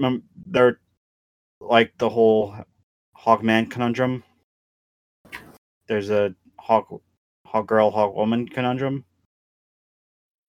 [0.00, 0.80] remem- they're
[1.60, 2.56] like the whole
[3.16, 4.24] hawkman conundrum
[5.86, 6.88] there's a hawk
[7.44, 9.04] hawk girl hawk woman conundrum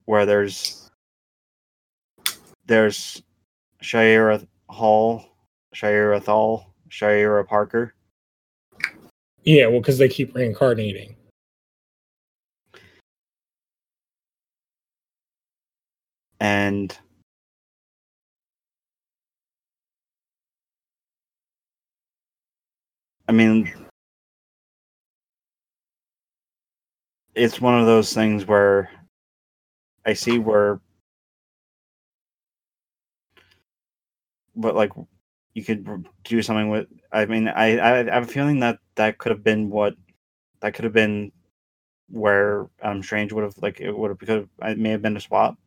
[0.06, 0.90] where there's
[2.66, 3.22] there's
[3.84, 5.37] Shaira Hall,
[5.78, 7.94] Shaira Thal, Shaira Parker.
[9.44, 11.16] Yeah, well, because they keep reincarnating.
[16.40, 16.98] and
[23.28, 23.74] I mean,
[27.36, 28.90] it's one of those things where
[30.06, 30.80] I see where,
[34.56, 34.92] but like
[35.58, 36.88] you could do something with.
[37.12, 39.96] I mean, I I, I have a feeling that that could have been what
[40.62, 41.32] that could have been
[42.10, 45.20] where um Strange would have like it would have because it may have been a
[45.20, 45.58] swap.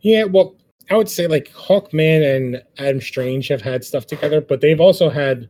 [0.00, 0.56] Yeah, well,
[0.90, 5.08] I would say like Hawkman and Adam Strange have had stuff together, but they've also
[5.08, 5.48] had.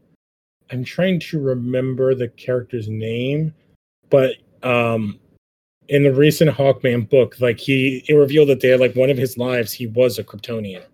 [0.71, 3.53] I'm trying to remember the character's name,
[4.09, 5.19] but um,
[5.89, 9.17] in the recent Hawkman book, like he it revealed that they had like one of
[9.17, 10.85] his lives, he was a Kryptonian,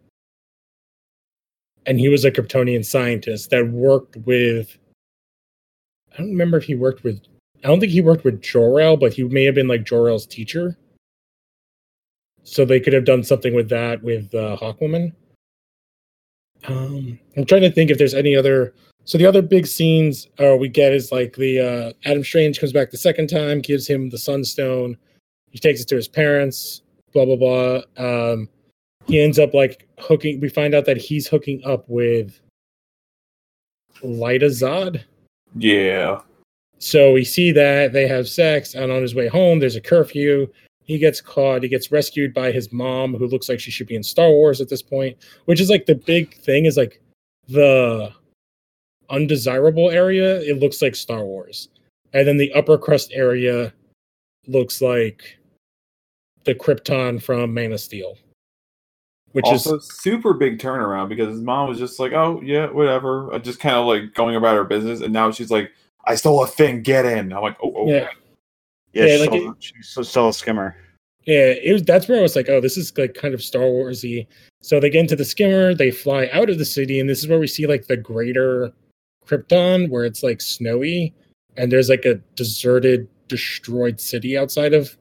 [1.88, 4.76] and he was a Kryptonian scientist that worked with.
[6.12, 7.20] I don't remember if he worked with.
[7.64, 10.76] I don't think he worked with Jor-El, but he may have been like Jor-El's teacher
[12.44, 15.12] so they could have done something with that with uh, Hawkwoman.
[16.66, 18.74] Um, I'm trying to think if there's any other.
[19.04, 22.72] So the other big scenes uh, we get is like the uh, Adam Strange comes
[22.72, 24.96] back the second time, gives him the Sunstone.
[25.50, 26.82] He takes it to his parents.
[27.12, 27.80] Blah blah blah.
[27.96, 28.48] Um,
[29.08, 30.38] he ends up like hooking.
[30.40, 32.38] We find out that he's hooking up with
[34.02, 35.02] Lyta Zod.
[35.56, 36.20] Yeah.
[36.78, 40.46] So we see that they have sex, and on his way home, there's a curfew.
[40.84, 41.62] He gets caught.
[41.62, 44.60] He gets rescued by his mom, who looks like she should be in Star Wars
[44.60, 45.16] at this point.
[45.46, 47.02] Which is like the big thing is like
[47.48, 48.12] the
[49.10, 50.40] undesirable area.
[50.42, 51.68] It looks like Star Wars,
[52.12, 53.72] and then the upper crust area
[54.46, 55.38] looks like
[56.44, 58.16] the Krypton from Man of Steel.
[59.38, 63.30] Which also is super big turnaround because his mom was just like, "Oh yeah, whatever,"
[63.40, 65.70] just kind of like going about her business, and now she's like,
[66.04, 67.88] "I stole a thing, get in." I'm like, "Oh, oh.
[67.88, 68.08] yeah.
[68.92, 70.76] Yeah, Yeah, she's, like she's still a skimmer.
[71.24, 73.62] Yeah, it was that's where I was like, oh, this is like kind of Star
[73.62, 74.26] Warsy.
[74.62, 77.28] So they get into the skimmer, they fly out of the city, and this is
[77.28, 78.72] where we see like the greater
[79.26, 81.14] Krypton, where it's like snowy,
[81.56, 84.96] and there's like a deserted, destroyed city outside of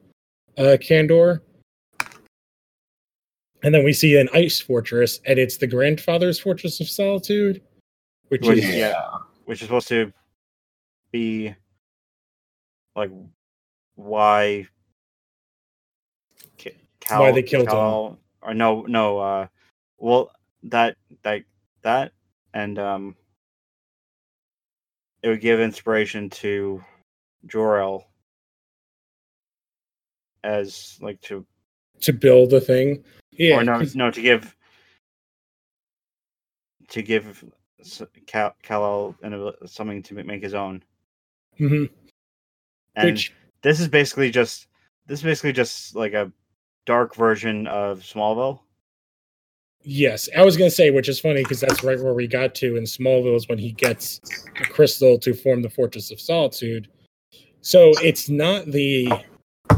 [0.58, 1.40] uh Kandor.
[3.64, 7.62] And then we see an ice fortress, and it's the grandfather's fortress of solitude,
[8.28, 9.04] which Which- is yeah.
[9.46, 10.12] which is supposed to
[11.12, 11.56] be
[12.96, 13.12] like
[13.96, 14.68] why
[17.00, 18.18] Cal, Why they killed him.
[18.42, 19.48] Or no no uh
[19.98, 20.32] well
[20.64, 21.44] that that
[21.82, 22.12] that
[22.54, 23.16] and um
[25.24, 26.84] it would give inspiration to
[27.46, 28.06] Jor-El
[30.44, 31.46] as like to
[32.02, 33.04] to build a thing.
[33.32, 34.56] Yeah, or no 'cause- no to give
[36.90, 37.44] to give
[37.80, 40.84] s- Kal Kal-El something to make his own
[41.60, 41.90] mhm.
[42.96, 44.68] and which this is basically just
[45.06, 46.32] this is basically just like a
[46.86, 48.62] dark version of Smallville.
[49.84, 52.76] Yes, I was gonna say, which is funny because that's right where we got to
[52.78, 56.90] in Smallville is when he gets the crystal to form the Fortress of Solitude.
[57.62, 59.08] So it's not the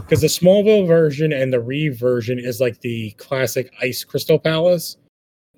[0.10, 4.98] because the Smallville version and the Reeve version is like the classic ice crystal palace,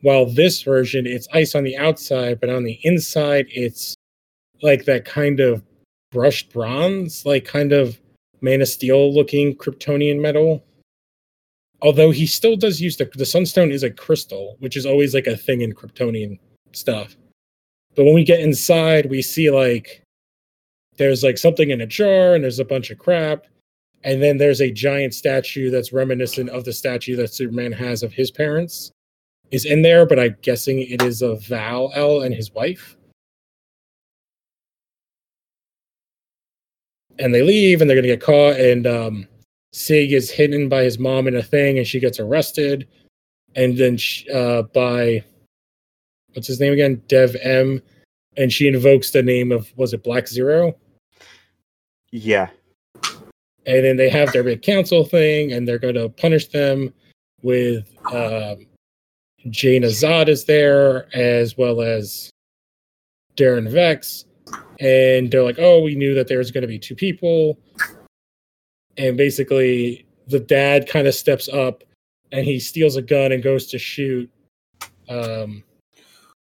[0.01, 3.95] while this version it's ice on the outside, but on the inside it's
[4.61, 5.63] like that kind of
[6.11, 8.01] brushed bronze, like kind of
[8.41, 10.61] Man of Steel looking Kryptonian metal.
[11.81, 15.27] Although he still does use the the sunstone is a crystal which is always like
[15.27, 16.37] a thing in kryptonian
[16.73, 17.15] stuff.
[17.95, 20.03] But when we get inside we see like
[20.97, 23.45] there's like something in a jar and there's a bunch of crap
[24.03, 28.13] and then there's a giant statue that's reminiscent of the statue that superman has of
[28.13, 28.91] his parents
[29.51, 32.97] is in there but i'm guessing it is of Val-El and his wife
[37.19, 39.27] and they leave and they're gonna get caught and um
[39.73, 42.87] Seg is hidden by his mom in a thing, and she gets arrested.
[43.55, 45.23] And then sh uh, by
[46.33, 47.81] what's his name again, Dev-Em,
[48.37, 50.75] and she invokes the name of was it Black Zero?
[52.11, 52.49] Yeah,
[53.65, 56.93] And then they have their big council thing, and they're going to punish them
[57.43, 58.65] with um,
[59.47, 62.29] Jayna Zod is there as well as
[63.37, 64.25] Daron Vex,
[64.79, 67.57] and they're like, "Oh, we knew that there was going to be two people."
[68.97, 71.83] and basically the dad kind of steps up
[72.31, 74.29] and he steals a gun and goes to shoot
[75.09, 75.63] um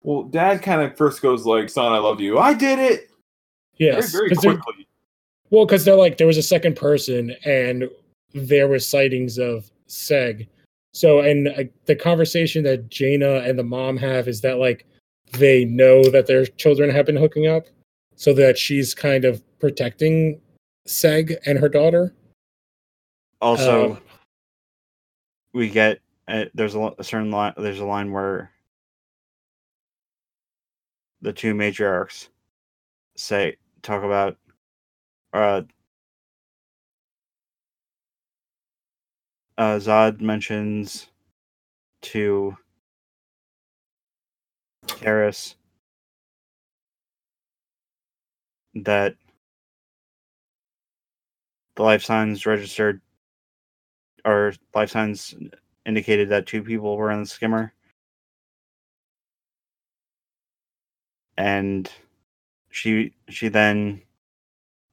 [0.02, 2.38] Well, Dad kind of first goes like, "Son, I love you.
[2.38, 3.10] I did it."
[3.78, 4.82] yes very, very quickly.
[5.52, 7.88] Well because they're like there was a second person and
[8.32, 10.48] there were sightings of seg.
[10.94, 14.86] So and uh, the conversation that Jayna and the mom have is that like
[15.32, 17.66] they know that their children have been hooking up
[18.16, 20.40] so that she's kind of protecting
[20.88, 22.14] seg and her daughter.
[23.42, 23.98] Also Um,
[25.52, 28.50] we get uh, there's a, a certain line there's a line where
[31.20, 32.28] the two matriarchs
[33.16, 34.38] say talk about
[35.33, 35.62] uh
[39.59, 41.09] uh Zod mentions
[42.03, 42.57] to
[44.87, 45.55] Charys
[48.75, 49.16] that
[51.77, 53.01] the life signs registered
[54.25, 55.35] or life signs
[55.87, 57.73] indicated that two people were in the skimmer.
[61.37, 61.90] And
[62.71, 64.03] she she then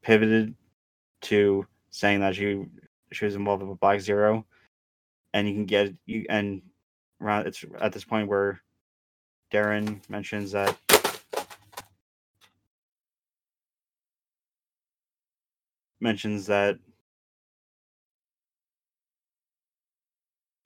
[0.01, 0.55] pivoted
[1.21, 2.65] to saying that she
[3.11, 4.45] she was involved with Black Zero.
[5.33, 6.61] And you can get you and
[7.21, 8.61] around it's at this point where
[9.51, 10.77] Daron mentions that
[15.99, 16.79] mentions that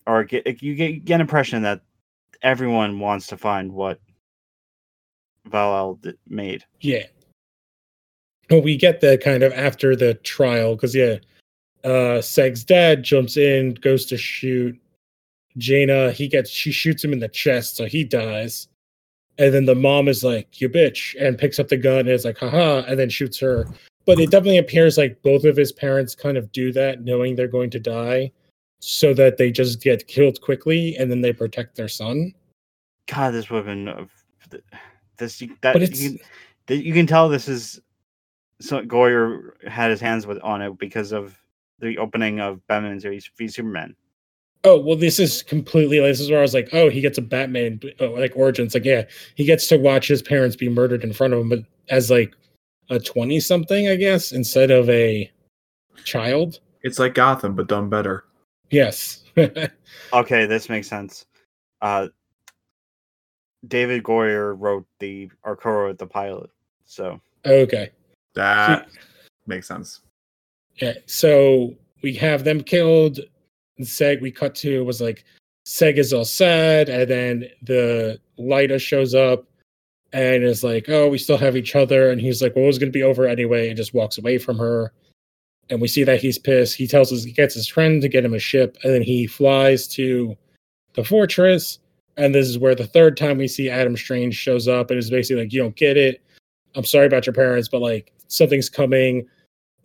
[0.05, 1.81] or get you get, get an impression that
[2.41, 3.99] everyone wants to find what
[5.45, 6.63] Val d- made.
[6.81, 7.05] Yeah.
[8.59, 11.17] We get that kind of after the trial because yeah,
[11.83, 14.79] uh Seg's dad jumps in, goes to shoot
[15.57, 16.11] Jayna.
[16.11, 18.67] He gets she shoots him in the chest, so he dies.
[19.39, 22.25] And then the mom is like, "You bitch," and picks up the gun and is
[22.25, 23.67] like, "Haha," and then shoots her.
[24.05, 27.47] But it definitely appears like both of his parents kind of do that, knowing they're
[27.47, 28.31] going to die,
[28.79, 32.33] so that they just get killed quickly and then they protect their son.
[33.07, 34.05] God, this would have been uh,
[35.17, 36.19] this that But it's can,
[36.67, 37.79] that you can tell this is
[38.63, 41.37] so Goyer had his hands with on it because of
[41.79, 43.95] the opening of Batman v v Superman.
[44.63, 45.99] Oh well, this is completely.
[45.99, 48.73] This is where I was like, oh, he gets a Batman uh, like origins.
[48.73, 49.03] Like, yeah,
[49.35, 51.59] he gets to watch his parents be murdered in front of him, but
[51.89, 52.33] as like
[52.89, 55.29] a twenty something, I guess, instead of a
[56.05, 56.61] child.
[56.83, 58.25] It's like Gotham, but done better.
[58.69, 59.23] Yes.
[60.13, 61.25] Okay, this makes sense.
[61.81, 62.07] Uh,
[63.67, 66.51] David Goyer wrote the or co-wrote the pilot,
[66.85, 67.89] so okay.
[68.35, 68.87] That
[69.47, 70.01] makes sense.
[70.77, 70.93] Yeah.
[71.05, 73.19] So we have them killed.
[73.77, 75.25] And Seg, we cut to was like
[75.65, 79.45] Seg is all sad, and then the Lyta shows up
[80.11, 82.79] and is like, "Oh, we still have each other." And he's like, "Well, it was
[82.79, 84.93] going to be over anyway," and just walks away from her.
[85.69, 86.75] And we see that he's pissed.
[86.75, 89.25] He tells us he gets his friend to get him a ship, and then he
[89.27, 90.37] flies to
[90.93, 91.79] the fortress.
[92.17, 95.09] And this is where the third time we see Adam Strange shows up, and is
[95.09, 96.21] basically like, "You don't get it.
[96.75, 99.27] I'm sorry about your parents, but like something's coming."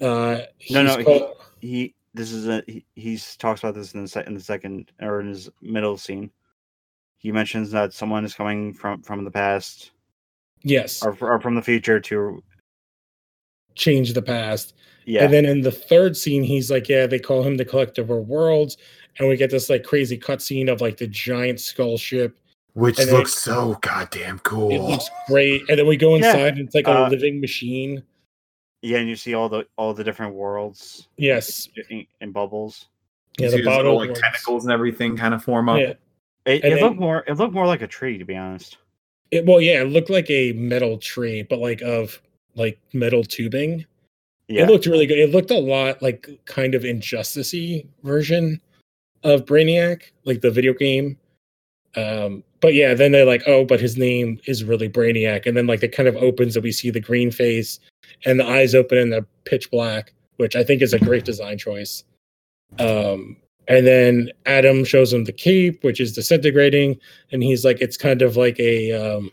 [0.00, 4.02] Uh, No, he's no, called- he this is a he he's talks about this in
[4.02, 6.30] the, se- in the second or in his middle scene.
[7.18, 9.90] He mentions that someone is coming from from the past
[10.62, 12.42] yes, or, or from the future to
[13.74, 14.74] change the past.
[15.04, 18.10] yeah And then in the third scene, he's like, yeah, they call him the collective
[18.10, 18.76] of worlds.
[19.18, 22.38] And we get this like crazy cutscene of like the giant skull ship.
[22.74, 24.70] Which And then- looks so goddamn cool.
[24.70, 24.90] It cool.
[24.92, 25.62] looks great.
[25.68, 26.30] And then we go Yeah.
[26.30, 28.02] inside and it's like a Uh, living machine.
[28.82, 31.68] Yeah, and you see all the all the different worlds Yes.
[31.90, 32.86] in, in bubbles.
[33.38, 34.20] Yeah, the little, bottle like works.
[34.20, 35.78] tentacles and everything kind of form up.
[35.78, 35.94] Yeah.
[36.46, 38.78] It, it then- looked more it looked more like a tree to be honest.
[39.30, 42.20] It, well, yeah, it looked like a metal tree, but like of
[42.54, 43.84] like metal tubing.
[44.48, 45.18] Yeah, It looked really good.
[45.18, 48.58] It looked a lot like kind of injustice-y version
[49.22, 51.18] of Brainiac, like the video game.
[51.96, 55.46] Um, but yeah, then they're like, oh, but his name is really Brainiac.
[55.46, 57.78] And then like it kind of opens and we see the green face
[58.24, 61.58] and the eyes open and the pitch black, which I think is a great design
[61.58, 62.04] choice.
[62.78, 63.36] Um,
[63.68, 66.98] and then Adam shows him the cape, which is disintegrating,
[67.32, 69.30] and he's like, it's kind of like a um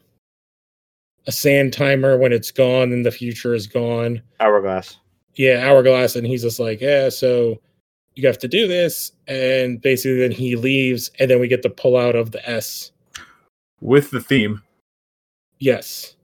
[1.27, 4.97] a sand timer when it's gone and the future is gone hourglass.
[5.35, 7.59] yeah, hourglass, and he's just like, yeah, so
[8.15, 11.69] you have to do this, and basically then he leaves, and then we get the
[11.69, 12.91] pull out of the S.
[13.85, 14.61] With the theme
[15.59, 16.15] Yes,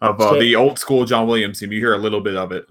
[0.00, 1.72] of uh, So- the old school John Williams theme.
[1.72, 2.66] You hear a little bit of it.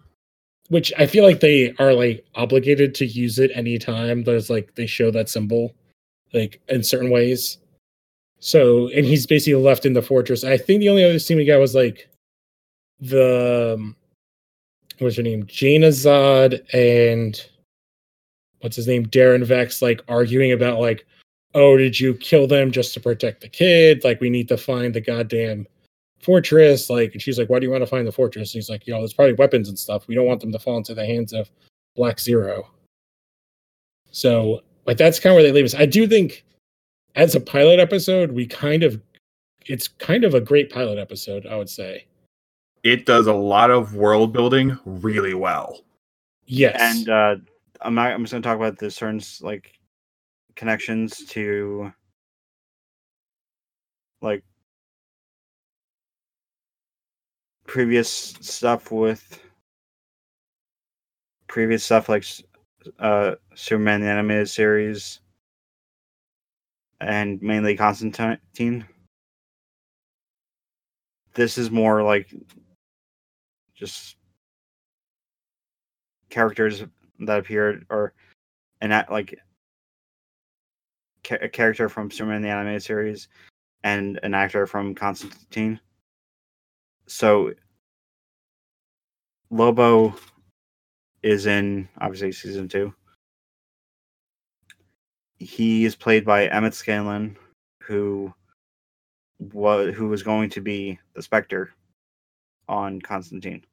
[0.70, 4.86] which I feel like they are like obligated to use it anytime there's like they
[4.86, 5.74] show that symbol,
[6.34, 7.60] like in certain ways.
[8.40, 10.44] So, and he's basically left in the fortress.
[10.44, 12.10] I think the only other scene we got was like
[13.00, 13.96] the um,
[15.00, 17.42] what's her name, Jayna Zod and
[18.60, 21.06] what's his name, Daron Vex, like arguing about like,
[21.54, 24.04] oh, did you kill them just to protect the kid?
[24.04, 25.68] Like, we need to find the goddamn
[26.20, 26.90] fortress.
[26.90, 28.54] Like, and she's like, why do you want to find the fortress?
[28.54, 30.08] And he's like, you know, there's probably weapons and stuff.
[30.08, 31.50] We don't want them to fall into the hands of
[31.96, 32.70] Black Zero.
[34.12, 35.76] So, like, that's kind of where they leave us.
[35.76, 36.46] I do think,
[37.16, 39.02] as a pilot episode, we kind of,
[39.66, 42.06] it's kind of a great pilot episode, I would say.
[42.84, 45.82] It does a lot of world building really well.
[46.46, 46.78] Yes.
[46.80, 47.36] And uh
[47.82, 49.77] I'm not I'm just gonna talk about the certain s- like
[50.58, 51.94] connections to
[54.22, 54.44] like
[57.68, 59.40] previous stuff with
[61.48, 62.26] previous stuff like
[63.00, 65.20] uh Superman the animated series
[67.00, 68.86] and mainly Constantine.
[71.36, 72.34] This is more like
[73.76, 74.18] just
[76.30, 76.84] characters
[77.20, 78.14] that appeared or
[78.82, 79.40] and like
[81.28, 83.28] ca- a character from Superman in the animated series
[83.84, 85.80] and an actor from Constantine.
[87.08, 87.54] So
[89.50, 90.16] Lobo
[91.24, 92.94] is in obviously season two.
[95.40, 97.38] He is played by Emmett Scanlon,
[97.84, 98.34] who
[99.40, 101.72] was who was going to be the Spectre
[102.68, 103.64] on Constantine.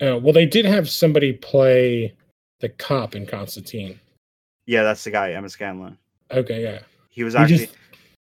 [0.00, 2.14] Uh, well, they did have somebody play
[2.60, 3.98] the cop in Constantine.
[4.66, 5.98] Yeah, that's the guy, Emmett Scanlon.
[6.30, 6.80] Okay, yeah.
[7.08, 7.76] He was actually just-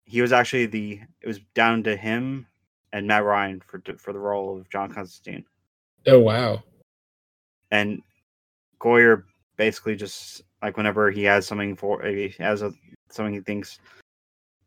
[0.05, 2.47] he was actually the it was down to him
[2.93, 5.45] and Matt Ryan for for the role of John Constantine.
[6.07, 6.63] Oh wow.
[7.71, 8.01] And
[8.79, 9.23] Goyer
[9.57, 12.73] basically just like whenever he has something for he has a
[13.09, 13.79] something he thinks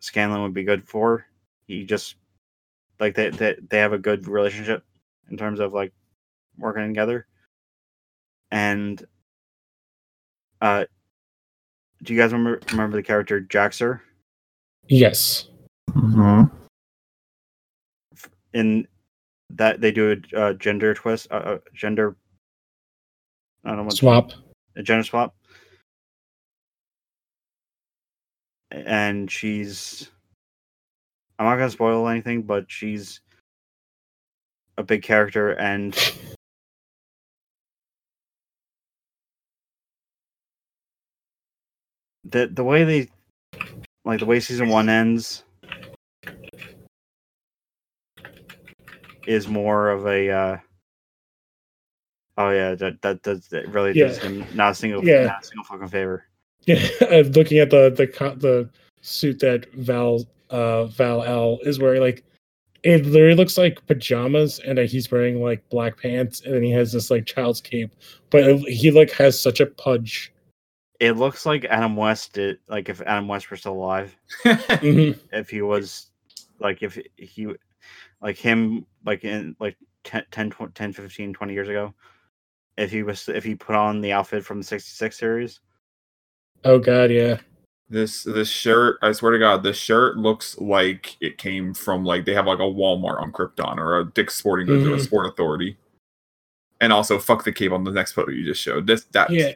[0.00, 1.24] Scanlon would be good for,
[1.66, 2.16] he just
[3.00, 4.84] like they they, they have a good relationship
[5.30, 5.92] in terms of like
[6.58, 7.26] working together.
[8.50, 9.04] And
[10.60, 10.84] uh
[12.02, 14.00] do you guys remember remember the character Jax-Ur?
[14.88, 15.48] Yes.
[15.90, 16.54] Mm-hmm.
[18.54, 18.86] in
[19.50, 22.16] that they do a uh, gender twist, uh, uh, gender.
[23.64, 24.32] I don't know what Swap.
[24.76, 25.34] a gender swap.
[28.70, 30.10] and she's
[31.38, 33.20] I'm not gonna spoil anything, but she's
[34.78, 35.94] a big character and
[42.24, 43.08] the the way they
[44.04, 45.44] like the way season one ends
[49.26, 50.56] is more of a uh
[52.38, 54.24] oh yeah that that does that really does Yeah.
[54.24, 55.24] him not a single Yeah.
[55.24, 56.24] not a single fucking favor
[56.66, 58.06] Yeah, looking at the the
[58.36, 58.68] the
[59.00, 62.22] suit that Val uh Val-El is wearing, like
[62.84, 66.70] it literally looks like pajamas, and uh, he's wearing like black pants, and then he
[66.70, 67.90] has this like child's cape,
[68.30, 70.32] but he like has such a pudge.
[71.02, 75.18] It looks like Adam West did like if Adam West were still alive Mhm.
[75.32, 76.06] if he was
[76.60, 77.48] like if he
[78.20, 81.92] like him like in like 10 10 10 15 20 years ago
[82.76, 85.60] if he was if he put on the outfit from the 66 series
[86.64, 87.38] Oh god, yeah.
[87.90, 92.24] This this shirt, I swear to God, this shirt looks like it came from like
[92.24, 95.00] they have like a Walmart on Krypton or a Dick's Sporting Goods or a Mhm.
[95.04, 95.76] Sport Authority.
[96.80, 98.86] And also, fuck the cape on the next photo you just showed.
[98.86, 99.52] This that Yeah,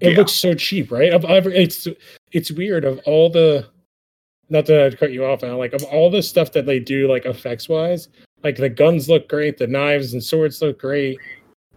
[0.00, 0.16] it yeah.
[0.16, 1.12] looks so cheap, right?
[1.12, 1.88] Of it's
[2.32, 3.66] it's weird of all the,
[4.48, 7.24] not to cut you off, Al, like of all the stuff that they do, like
[7.24, 8.08] effects wise,
[8.42, 11.18] like the guns look great, the knives and swords look great,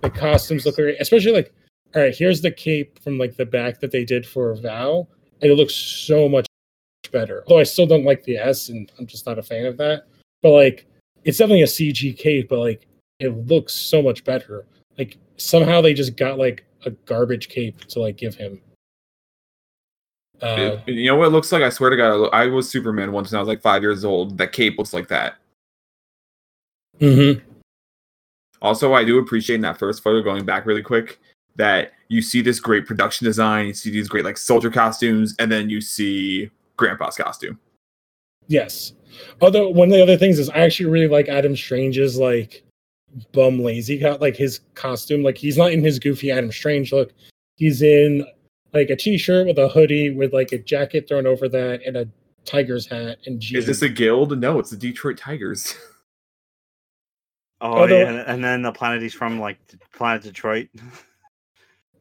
[0.01, 1.53] the costumes look great, especially like,
[1.95, 5.09] all right, here's the cape from like the back that they did for Val,
[5.41, 6.45] and it looks so much
[7.11, 7.43] better.
[7.47, 10.03] Although I still don't like the S, and I'm just not a fan of that.
[10.41, 10.85] But like,
[11.23, 12.85] it's definitely a CG cape, but like,
[13.19, 14.65] it looks so much better.
[14.97, 18.61] Like somehow they just got like a garbage cape to like give him.
[20.41, 21.63] Uh, It- you know what it looks like?
[21.63, 24.37] I swear to God, I was Superman once when I was like five years old.
[24.37, 25.35] That cape looks like that.
[26.99, 27.41] mhm.
[28.61, 31.19] Also, I do appreciate in that first photo, going back really quick,
[31.55, 35.49] that you see this great production design, you see these great like soldier costumes, and
[35.51, 37.57] then you see Grandpa's costume.
[38.47, 38.93] Yes.
[39.41, 42.63] Although one of the other things is I actually really like Adam Strange's like
[43.31, 45.23] bum lazy got like his costume.
[45.23, 47.13] Like he's not in his goofy Adam Strange look.
[47.55, 48.25] He's in
[48.73, 52.07] like a t-shirt with a hoodie with like a jacket thrown over that and a
[52.45, 53.67] tiger's hat and jeans.
[53.67, 54.37] Is this a guild?
[54.39, 55.75] No, it's the Detroit Tigers.
[57.61, 59.57] oh Although- yeah and, and then the planet he's from like
[59.91, 60.69] planet detroit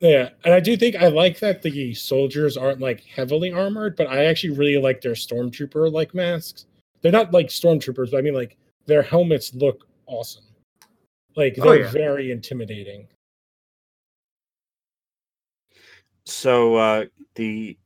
[0.01, 4.07] Yeah, and I do think I like that the soldiers aren't like heavily armored, but
[4.07, 6.67] I actually really like their stormtrooper like masks.
[7.03, 8.57] They're not like stormtroopers, but I mean like
[8.87, 10.45] their helmets look awesome.
[11.37, 11.91] Like Oh, they're yeah.
[11.91, 13.09] very intimidating.
[16.25, 17.05] so uh
[17.37, 17.77] the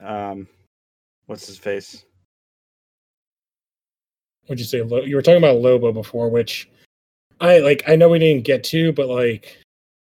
[0.00, 0.48] um
[1.26, 2.04] what's his face
[4.48, 6.68] Would you say you were talking about Lobo before, which
[7.40, 7.84] I like.
[7.88, 9.56] I know we didn't get to, but like,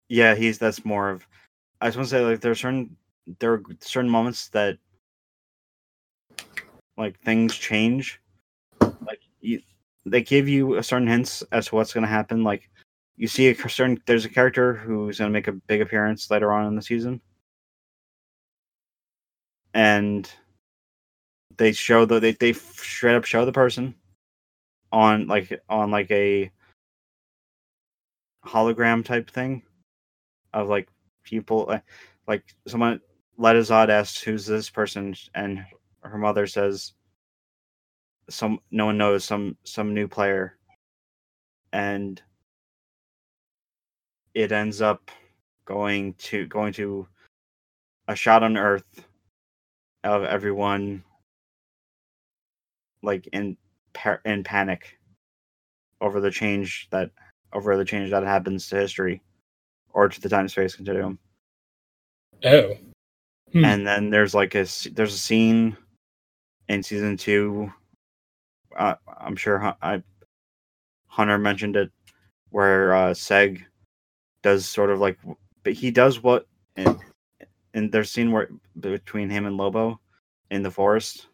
[0.08, 1.26] yeah he's that's more of
[1.80, 2.94] i just want to say like there's certain
[3.38, 4.76] there are certain moments that
[6.98, 8.23] like things change like you,
[10.06, 12.68] they give you a certain hints as to what's going to happen like
[13.16, 16.52] you see a certain there's a character who's going to make a big appearance later
[16.52, 17.20] on in the season.
[19.72, 20.30] And
[21.56, 23.94] they show the they, they straight up show the person
[24.92, 26.50] on like on like a
[28.44, 29.62] hologram type thing
[30.52, 30.88] of like
[31.24, 31.80] people uh,
[32.26, 33.00] like someone
[33.38, 35.14] Lyta Zod asks who's this person?
[35.34, 35.64] And
[36.02, 36.92] her mother says
[38.28, 40.56] some no one knows some some new player.
[41.72, 42.20] And
[44.34, 45.10] it ends up
[45.64, 47.06] going to going to
[48.08, 49.06] a shot on earth
[50.04, 51.02] of everyone
[53.02, 53.56] like in
[54.24, 54.98] in panic
[56.00, 57.10] over the change that
[57.52, 59.22] over the change that happens to history
[59.92, 61.18] or to the time space continuum.
[62.44, 62.76] Oh,
[63.52, 63.64] Hmm.
[63.64, 65.76] and then there's like a there's a scene
[66.68, 67.72] in season two
[68.76, 70.02] uh, i'm sure I,
[71.06, 71.90] hunter mentioned it
[72.50, 73.62] where uh seg
[74.42, 75.18] does sort of like
[75.62, 76.46] but he does what
[76.76, 76.98] in,
[77.72, 78.48] in there's scene where
[78.78, 80.00] between him and lobo
[80.50, 81.26] in the forest.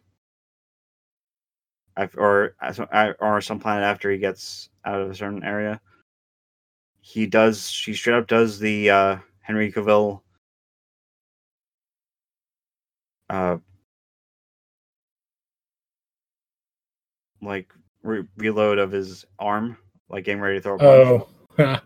[2.17, 2.55] Or
[3.19, 5.79] or some planet after he gets out of a certain area.
[7.01, 10.21] He does she straight up does the uh henry cavill
[13.29, 13.57] uh
[17.41, 17.71] like
[18.03, 19.77] re- reload of his arm
[20.09, 21.27] like getting ready to throw a punch
[21.57, 21.79] oh,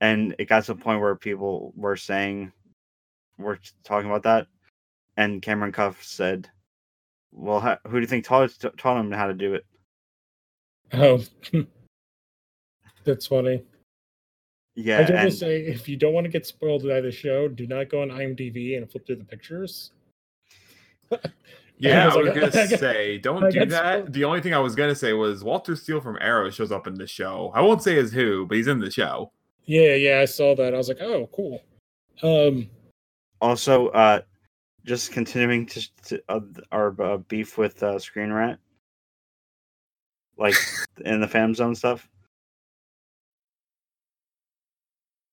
[0.00, 2.52] and it got to the point where people were saying
[3.38, 4.46] were talking about that
[5.16, 6.48] and Cameron Cuffe said
[7.32, 9.64] well how, who do you think taught, taught him how to do it
[10.92, 11.22] oh.
[13.04, 13.62] That's funny.
[14.74, 17.46] Yeah, I and to say, if you don't want to get spoiled by the show,
[17.46, 19.92] do not go on IMDb and flip through the pictures.
[21.82, 23.98] Yeah, I was was like, gonna say, don't I do that.
[23.98, 24.12] spoiled.
[24.12, 26.94] The only thing I was gonna say was Walter Steele from Arrow shows up in
[26.94, 27.50] the show.
[27.54, 29.32] I won't say his who, but he's in the show.
[29.64, 30.74] Yeah, yeah, I saw that.
[30.74, 31.60] I was like, oh, cool.
[32.22, 32.70] Um,
[33.40, 34.20] also, uh,
[34.84, 38.60] just continuing to, to uh, our uh, beef with uh, Screen Rant,
[40.38, 40.54] like
[41.04, 42.08] in the Fam Zone stuff.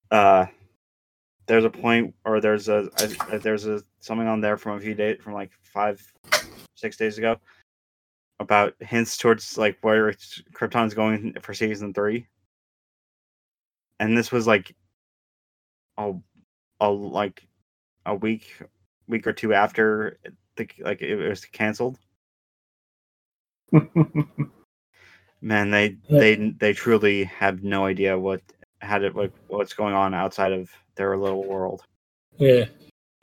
[0.10, 0.48] Uh,
[1.50, 2.88] there's a point, or there's a,
[3.32, 6.00] a there's a something on there from a few days, from like five,
[6.76, 7.38] six days ago,
[8.40, 10.14] about hints towards like where
[10.54, 12.28] Krypton's going for season three.
[14.00, 14.76] And this was like,
[15.98, 16.22] oh,
[16.80, 17.48] a like
[18.06, 18.62] a week
[19.08, 20.20] week or two after
[20.56, 21.98] the like it was canceled
[25.42, 26.20] man they Yeah.
[26.20, 28.42] they they truly have no idea what
[28.82, 31.84] had it like what's going on outside of their little world
[32.40, 32.66] yeah.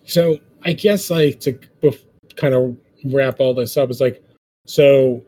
[0.05, 2.05] So I guess like to bef-
[2.37, 2.77] kind of
[3.07, 4.23] wrap all this up is like,
[4.67, 5.25] so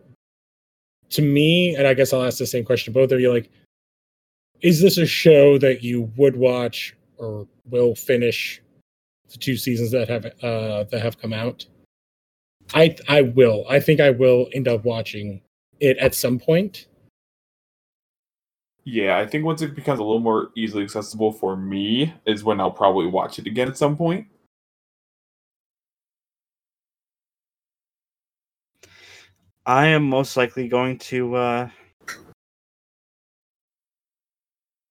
[1.11, 3.33] to me, and I guess I'll ask the same question both of you.
[3.33, 3.51] Like,
[4.61, 8.61] is this a show that you would watch or will finish
[9.31, 11.65] the two seasons that have uh that have come out?
[12.75, 13.65] I I will.
[13.71, 15.41] I think I will end up watching
[15.81, 16.88] it at some point.
[18.91, 22.59] Yeah, I think once it becomes a little more easily accessible for me is when
[22.59, 24.27] I'll probably watch it again at some point.
[29.67, 31.69] i am most likely going to uh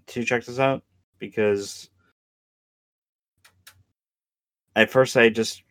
[0.06, 0.84] to check this out
[1.18, 1.90] because
[4.76, 5.64] at first i just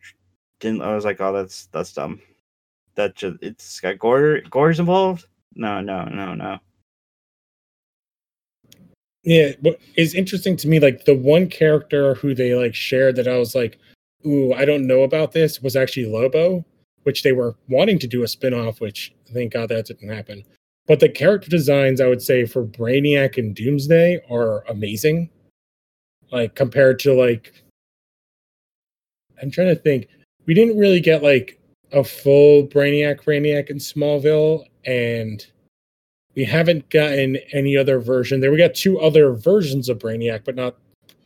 [0.59, 2.19] didn't i was like oh that's that's dumb.
[2.95, 5.27] That just it's got gore gore's involved?
[5.55, 6.59] No no no no
[9.27, 13.27] Yeah, what is interesting to me, like the one character who they like shared that
[13.27, 13.77] I was like,
[14.25, 16.63] ooh, I don't know about this was actually Lobo,
[17.03, 20.45] which they were wanting to do a spin-off, which thank God that didn't happen.
[20.85, 25.29] But the character designs, I would say, for Brainiac and Doomsday are amazing.
[26.31, 27.51] Like compared to like
[29.41, 30.07] I'm trying to think.
[30.45, 31.59] We didn't really get like
[31.91, 35.45] a full Brainiac Brainiac in Smallville, and
[36.37, 38.39] we haven't gotten any other version.
[38.39, 40.75] There we got two other versions of Brainiac, but not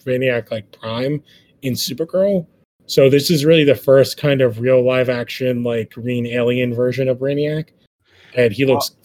[0.06, 1.22] Brainiac like Prime
[1.62, 2.48] in Supergirl.
[2.86, 7.10] So this is really the first kind of real live action like green alien version
[7.10, 7.72] of Brainiac.
[8.36, 8.96] And he looks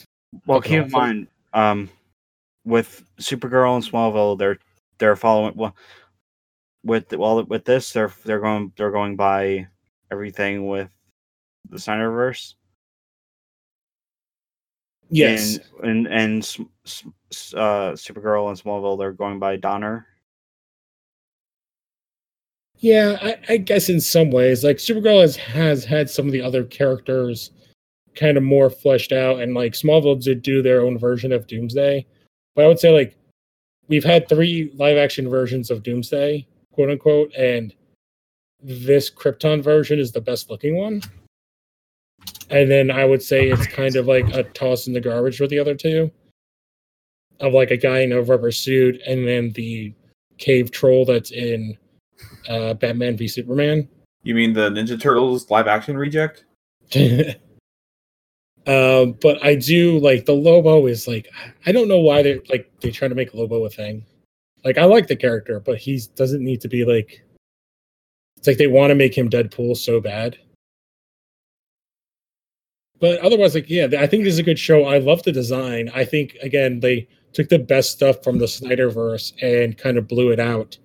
[0.46, 1.90] Well, fucking keep in mind, um,
[2.64, 4.59] with Supergirl and Smallville, they're
[4.98, 5.74] they're following well
[6.84, 9.66] with well with this they're they're going they're going by
[10.12, 10.88] everything with
[11.68, 12.54] the Snyderverse.
[15.11, 15.59] Yes.
[15.82, 16.42] and and, and
[17.54, 20.07] uh, Supergirl and Smallville, they're going by Donner.
[22.78, 26.42] Yeah, I, I guess in some ways, like Supergirl has has had some of the
[26.42, 27.50] other characters
[28.14, 32.07] kind of more fleshed out, and like Smallville did do their own version of Doomsday.
[32.54, 33.16] But I would say like
[33.88, 37.74] we've had three live action versions of Doomsday, quote unquote, and
[38.62, 41.02] this Krypton version is the best looking one.
[42.51, 45.47] And then I would say it's kind of like a toss in the garbage for
[45.47, 46.11] the other two.
[47.40, 49.92] Of like a guy in a rubber suit and then the
[50.38, 51.76] cave troll that's in
[52.49, 53.88] uh, Batman v Superman.
[54.22, 56.44] You mean the Ninja Turtles live action reject?
[58.66, 61.28] um, but I do like the Lobo is like
[61.66, 64.05] I don't know why they're like they try to make Lobo a thing.
[64.64, 67.22] Like I like the character, but he doesn't need to be like.
[68.36, 70.38] It's like they want to make him Deadpool so bad.
[73.01, 74.84] But otherwise, like yeah, I think this is a good show.
[74.84, 75.90] I love the design.
[75.94, 80.30] I think again they took the best stuff from the Snyderverse and kind of blew
[80.30, 80.78] it out.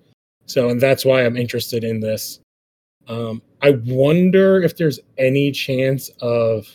[0.46, 2.40] So, and that's why I'm interested in this.
[3.08, 6.68] Um, I wonder if there's any chance of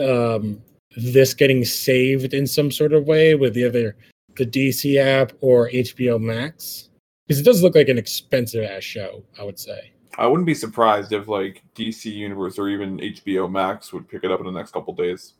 [0.00, 0.62] um,
[0.96, 3.94] this getting saved in some sort of way with either
[4.36, 6.88] the DC app or HBO Max,
[7.26, 9.22] because it does look like an expensive ass show.
[9.38, 9.91] I would say.
[10.18, 14.30] I wouldn't be surprised if like DC Universe or even HBO Max would pick it
[14.30, 15.34] up in the next couple days.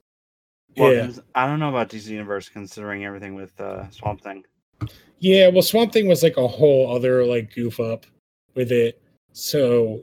[0.76, 4.44] Well, yeah, I don't know about DC Universe considering everything with uh, Swamp Thing.
[5.18, 5.48] yeah.
[5.48, 8.06] Well, Swamp Thing was like a whole other like goof up
[8.54, 9.00] with it.
[9.32, 10.00] So,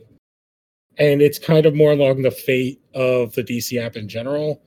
[0.97, 4.61] and it's kind of more along the fate of the DC app in general.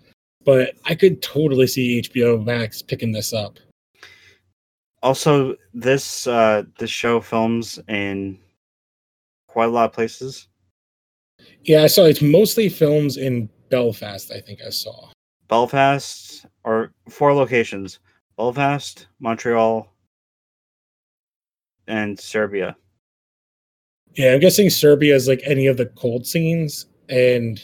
[0.44, 3.60] But I could totally see HBO Max picking this up.
[5.04, 8.38] Also, this uh, this show films in
[9.52, 10.48] quite a lot of places.
[11.64, 14.32] Yeah, I saw it's mostly films in Belfast.
[14.32, 15.10] I think I saw.
[15.48, 17.98] Belfast or four locations:
[18.38, 19.92] Belfast, Montreal,
[21.86, 22.76] and Serbia.
[24.14, 27.62] Yeah, I'm guessing Serbia is like any of the cold scenes and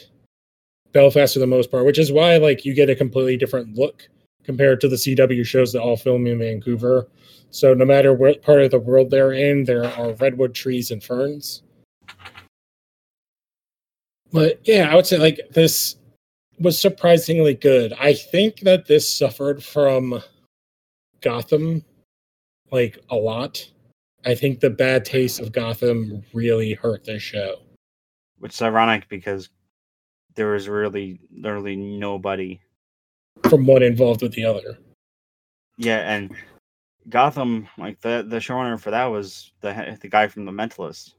[0.93, 4.07] Belfast for the most part, which is why like you get a completely different look
[4.43, 7.07] compared to the CW shows that all film in Vancouver.
[7.51, 11.03] So no matter what part of the world they're in, there are redwood trees and
[11.03, 11.63] ferns.
[14.31, 15.95] But yeah, I would say like this
[16.59, 17.93] was surprisingly good.
[17.99, 20.21] I think that this suffered from
[21.21, 21.83] Gotham
[22.71, 23.65] like a lot.
[24.25, 27.55] I think the bad taste of Gotham really hurt this show.
[28.39, 29.49] which is ironic because
[30.35, 32.59] there was really literally nobody.
[33.49, 34.77] from one involved with the other.
[35.77, 36.35] Yeah, and
[37.07, 41.13] Gotham, like the the showrunner for that was the the guy from The Mentalist.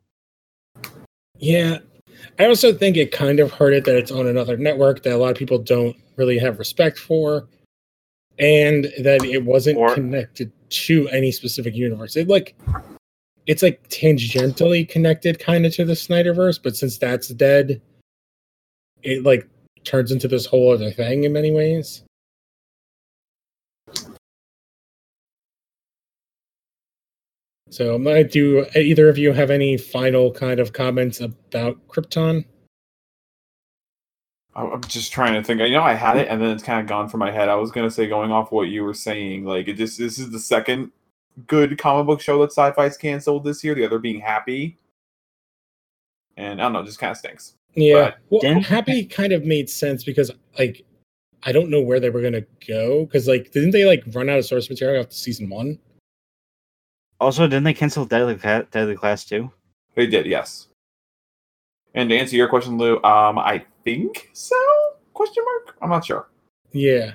[1.39, 1.79] Yeah.
[2.39, 5.17] I also think it kind of hurt it that it's on another network that a
[5.17, 7.49] lot of people don't really have respect for.
[8.39, 12.17] And that it wasn't Or- connected to any specific universe.
[12.17, 12.55] It like
[13.47, 17.83] it's like tangentially connected kind of to the Snyderverse, but since that's dead,
[19.03, 19.49] it like
[19.85, 22.03] turns into this whole other thing in many ways.
[27.71, 32.45] So I'm gonna do either of you have any final kind of comments about Krypton?
[34.55, 35.61] I- I'm just trying to think.
[35.61, 37.49] I know I had it, and then it's kind of gone from my head.
[37.49, 40.31] I was gonna say, going off what you were saying, like it just this is
[40.31, 40.91] the second
[41.47, 43.75] good comic book show that Syfy's canceled this year.
[43.77, 44.77] The other being Happy,
[46.37, 47.55] and I don't know, just kind of stinks.
[47.75, 48.15] Yeah.
[48.31, 50.85] Well, didn't- Happy kind of made sense because like
[51.45, 54.39] I don't know where they were gonna go because like didn't they like run out
[54.41, 55.79] of source material after season one?
[57.21, 59.51] Also, didn't they cancel Deadly Cla- Deadly Class too?
[59.95, 60.69] They did, yes.
[61.95, 64.57] And to answer your question, Lou, um, I think so?
[65.13, 65.77] Question mark?
[65.83, 66.29] I'm not sure.
[66.73, 67.13] Yeah.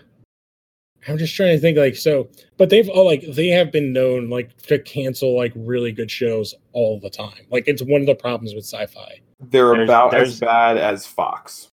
[1.08, 2.28] I'm just trying to think like so,
[2.58, 6.56] but they've all like they have been known like to cancel like really good shows
[6.74, 7.46] all the time.
[7.52, 9.22] Like it's one of the problems with Syfy.
[9.40, 11.68] They're There's- about there's- as bad as Fox.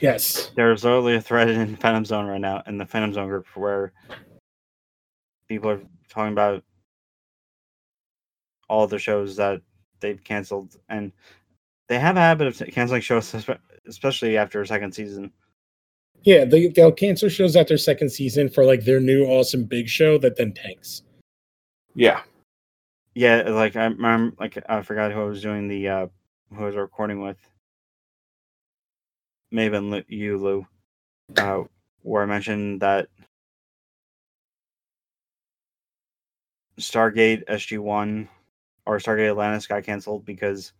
[0.00, 0.50] Yes.
[0.56, 3.92] There's literally a thread in Phantom Zone right now in the Phantom Zone group where
[5.48, 6.64] people are talking about
[8.68, 9.60] all the shows that
[10.00, 11.12] they've canceled, and
[11.88, 13.34] they have a habit of canceling shows,
[13.86, 15.32] especially after a second season.
[16.22, 20.16] Yeah, they they'll cancel shows after second season for like their new awesome big show
[20.18, 21.02] that then tanks.
[21.94, 22.22] Yeah.
[23.14, 26.06] Yeah, like I, am like I forgot who I was doing the uh
[26.50, 27.36] who I was recording with.
[29.50, 30.66] Maybe been Lu- you, Lou,
[31.36, 31.62] uh,
[32.02, 33.06] where I mentioned that
[36.80, 38.28] Stargate SG One
[38.86, 40.72] or Stargate Atlantis got canceled because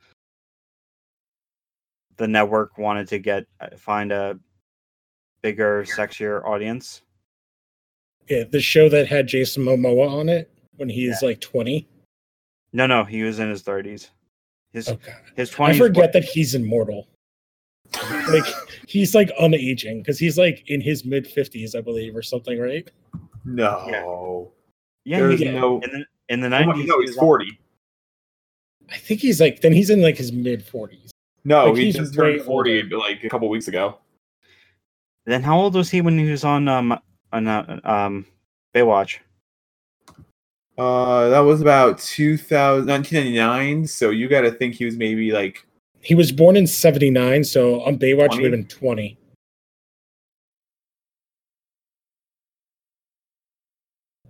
[2.17, 4.39] the network wanted to get uh, find a
[5.43, 7.03] bigger, sexier audience.
[8.29, 11.87] Yeah, the show that had Jason Momoa on it when he's like 20.
[12.73, 14.11] No, no, he was in his thirties.
[14.73, 15.15] His Oh god.
[15.37, 15.79] his I twenties.
[15.79, 17.09] forget that he's immortal.
[18.29, 18.45] Like
[18.89, 22.91] he's like unaging because he's like in his mid 50s, I believe, or something, right?
[23.45, 24.51] No.
[25.05, 25.81] Yeah, There's he, no.
[25.81, 26.87] in the in the Oh nineties.
[26.87, 27.47] no, he's 40.
[28.91, 31.11] I think he's like then he's in like his mid 40s.
[31.45, 33.99] No, Like, he he's just turned 40 like a couple weeks ago.
[35.27, 36.99] Then how old was he when he was on um
[37.33, 38.27] on uh, um
[38.75, 39.19] Baywatch?
[40.77, 43.87] Uh, that was about 2000, 1999.
[43.87, 45.65] So you got to think he was maybe like
[46.01, 48.43] He was born in 79, so on Baywatch he 20?
[48.43, 49.19] would have been 20.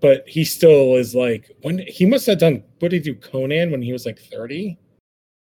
[0.05, 3.71] But he still is like when he must have done what did he do Conan
[3.71, 4.79] when he was like 30?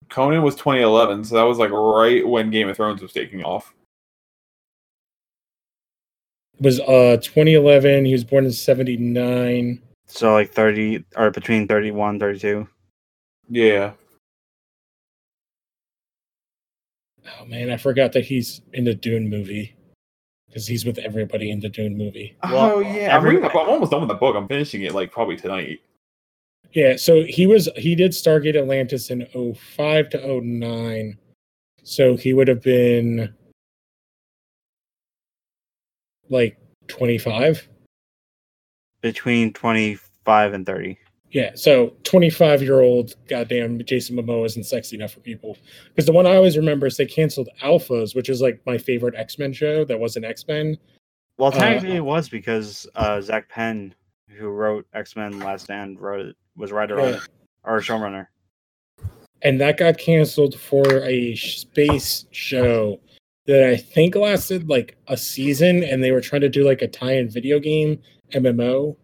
[0.09, 1.23] Conan was 2011.
[1.23, 3.73] So that was like right when Game of Thrones was taking off.
[6.59, 9.81] It was uh 2011, he was born in 79.
[10.05, 12.67] So like thirty or between 31, 32.
[13.49, 13.93] Yeah.
[17.41, 19.75] Oh man, I forgot that he's in the Dune movie.
[20.53, 22.37] Because he's with everybody in the Dune movie.
[22.43, 23.17] oh Well, yeah.
[23.17, 24.35] I'm, reading I'm almost done with the book.
[24.35, 25.81] I'm finishing it like probably tonight.
[26.73, 29.25] Yeah, so he was he did Stargate Atlantis in
[29.55, 31.17] 05 to 09.
[31.81, 33.33] So he would have been
[36.29, 36.55] like
[36.87, 37.67] 25.
[39.01, 40.99] Between twenty five and thirty.
[41.33, 45.57] Yeah, so 25 year old goddamn Jason Momoa isn't sexy enough for people.
[45.89, 49.15] Because the one I always remember is they canceled Alphas, which is like my favorite
[49.15, 50.77] X Men show that wasn't X Men.
[51.39, 53.95] Well, Uh, technically it was because uh Zak Penn,
[54.29, 57.19] who wrote X Men Last Stand, wrote it was writer on Yeah.
[57.63, 58.27] or showrunner.
[59.41, 62.99] And that got canceled for a space show
[63.47, 65.83] that I think lasted like a season.
[65.83, 67.99] And they were trying to do like a tie in video game
[68.33, 68.95] MMO.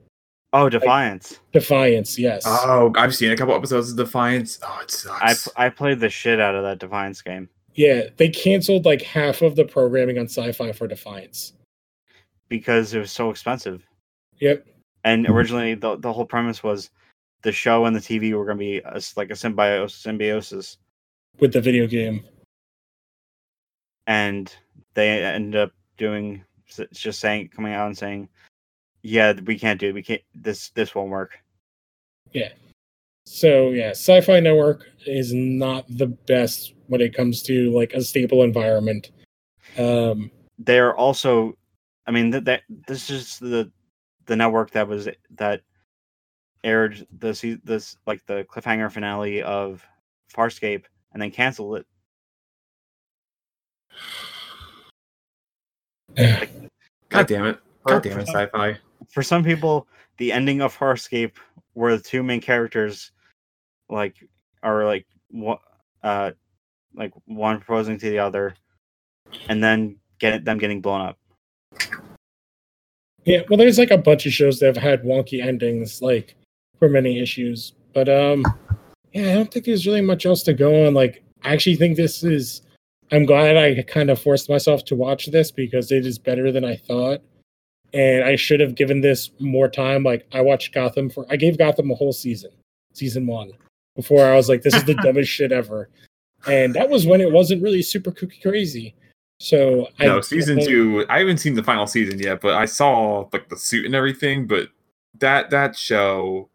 [0.51, 1.39] Oh, Defiance.
[1.53, 2.43] Defiance, yes.
[2.45, 4.59] Oh, I've seen a couple episodes of Defiance.
[4.63, 5.49] Oh, it I sucks.
[5.55, 9.41] I I played the shit out of that Defiance game yeah, they canceled like half
[9.41, 11.53] of the programming on Syfy for Defiance.
[12.49, 13.85] because it was so expensive.
[14.39, 14.65] Yep.
[15.05, 16.89] And originally, the the whole premise was
[17.43, 20.77] the show and the TV were going to be a s like a symbiosis, symbiosis,
[21.39, 22.25] With the video game.
[24.07, 24.53] and
[24.95, 28.27] they ended up doing s- just saying coming out and saying,
[29.01, 29.93] "Yeah, we can't do it.
[29.93, 30.21] We can't.
[30.33, 31.39] This this won't work."
[32.33, 32.49] Yeah.
[33.25, 38.41] So yeah, Syfy Network is not the best when it comes to like a stable
[38.43, 39.11] environment.
[39.77, 41.55] Um, They're also,
[42.07, 43.71] I mean, that that this is the
[44.25, 45.61] the network that was that
[46.63, 49.85] aired the this like the cliffhanger finale of
[50.33, 51.85] Farscape and then canceled it.
[57.09, 57.59] God damn it.
[57.83, 58.77] For- God damn it, Syfy.
[59.09, 59.87] For some people,
[60.17, 61.33] the ending of Farscape,
[61.73, 63.11] where the two main characters,
[63.89, 64.15] like,
[64.63, 65.59] are like what,
[66.03, 66.31] uh,
[66.95, 68.55] like one proposing to the other,
[69.47, 71.17] and then get them getting blown up.
[73.25, 76.35] yeah, well, there's like a bunch of shows that have had wonky endings, like
[76.77, 77.73] for many issues.
[77.93, 78.45] But um,
[79.13, 80.93] yeah, I don't think there's really much else to go on.
[80.93, 82.61] Like, I actually think this is.
[83.11, 86.63] I'm glad I kind of forced myself to watch this because it is better than
[86.63, 87.21] I thought.
[87.93, 90.03] And I should have given this more time.
[90.03, 91.25] Like, I watched Gotham for.
[91.29, 92.51] I gave Gotham a whole season,
[92.93, 93.51] season one,
[93.95, 95.89] before I was like, this is the dumbest shit ever.
[96.47, 98.93] And that was when it wasn't really super cookie crazy.
[99.39, 100.73] So No, I season definitely-
[101.03, 101.05] two.
[101.09, 104.45] I haven't seen the final season yet, but I saw like the suit and everything.
[104.47, 104.69] But
[105.19, 106.49] that that show,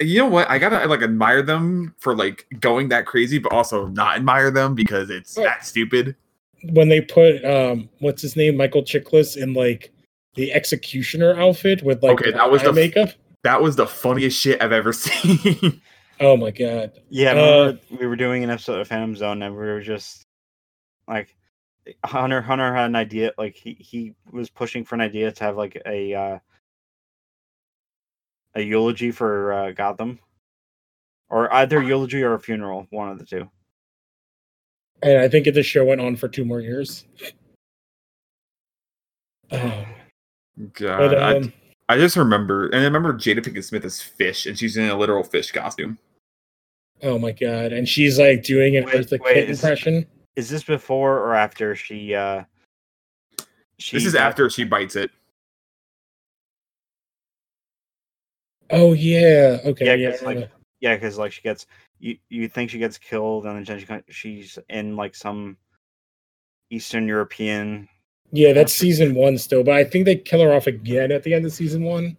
[0.00, 0.48] you know what?
[0.48, 4.74] I gotta like admire them for like going that crazy, but also not admire them
[4.74, 5.44] because it's Right.
[5.44, 6.14] that stupid.
[6.72, 9.92] When they put um what's his name michael chiklis in like
[10.34, 13.10] the executioner outfit with like Okay, that was the makeup
[13.44, 15.80] That was the funniest shit I've ever seen.
[16.20, 19.54] oh my god Yeah, Uh, remember we were doing an episode of Phantom Zone, and
[19.54, 20.22] we were just
[21.06, 21.34] like,
[22.04, 23.32] Hunter Hunter had an idea.
[23.38, 26.38] Like he he was pushing for an idea to have like a uh,
[28.54, 30.18] a eulogy for uh, Gotham,
[31.30, 33.48] or either eulogy or a funeral, one of the two.
[35.02, 37.04] And i think if the show went on for two more years
[39.52, 39.84] oh,
[40.74, 41.52] God, but I, um
[41.90, 44.94] I just remember, and I remember Jada Pinkett Smith as fish, and she's in a
[44.98, 45.96] literal fish costume.
[47.02, 50.04] oh my god and she's like doing an Wait, eartha wait, kit is- impression
[50.36, 52.14] Is this before or after she?
[52.14, 52.44] uh
[53.78, 55.10] she This is got- after she bites it.
[58.70, 61.66] oh yeah okay Yeah, yeah, 'cause, like, Yeah, because like she gets
[62.00, 65.56] you, you think she gets killed, and then she, she's in like some
[66.70, 67.88] Eastern European.
[68.32, 71.32] yeah that's season one still but i think they kill her off again at the
[71.32, 72.14] end of season one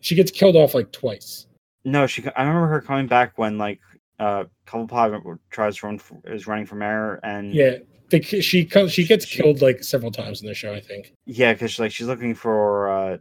[0.00, 1.46] she gets killed off like twice
[1.84, 2.24] No, she.
[2.36, 3.80] I remember her coming back when like
[4.20, 7.78] uh Cobblepot tries to run for, is running for mayor, and yeah
[8.10, 11.52] they, she co- she gets killed like several times in the show i think yeah,
[11.54, 13.16] because like she's looking for uh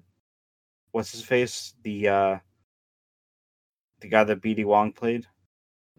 [0.91, 2.37] what's his face, the uh
[4.01, 5.25] the guy that BD Wong played.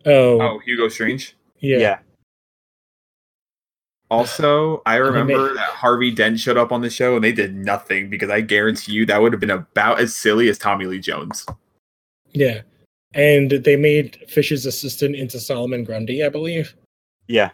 [0.06, 1.36] Oh, Oh, Hugo Strange.
[1.60, 1.78] yeah.
[1.78, 1.98] yeah.
[4.10, 7.54] Also, I remember made- that Harvey Dent showed up on the show and they did
[7.54, 10.98] nothing because I guarantee you that would have been about as silly as Tommy Lee
[10.98, 11.46] Jones.
[12.32, 12.60] Yeah.
[13.14, 16.74] And they made Fish's assistant into Solomon Grundy, I believe.
[17.26, 17.50] Yeah.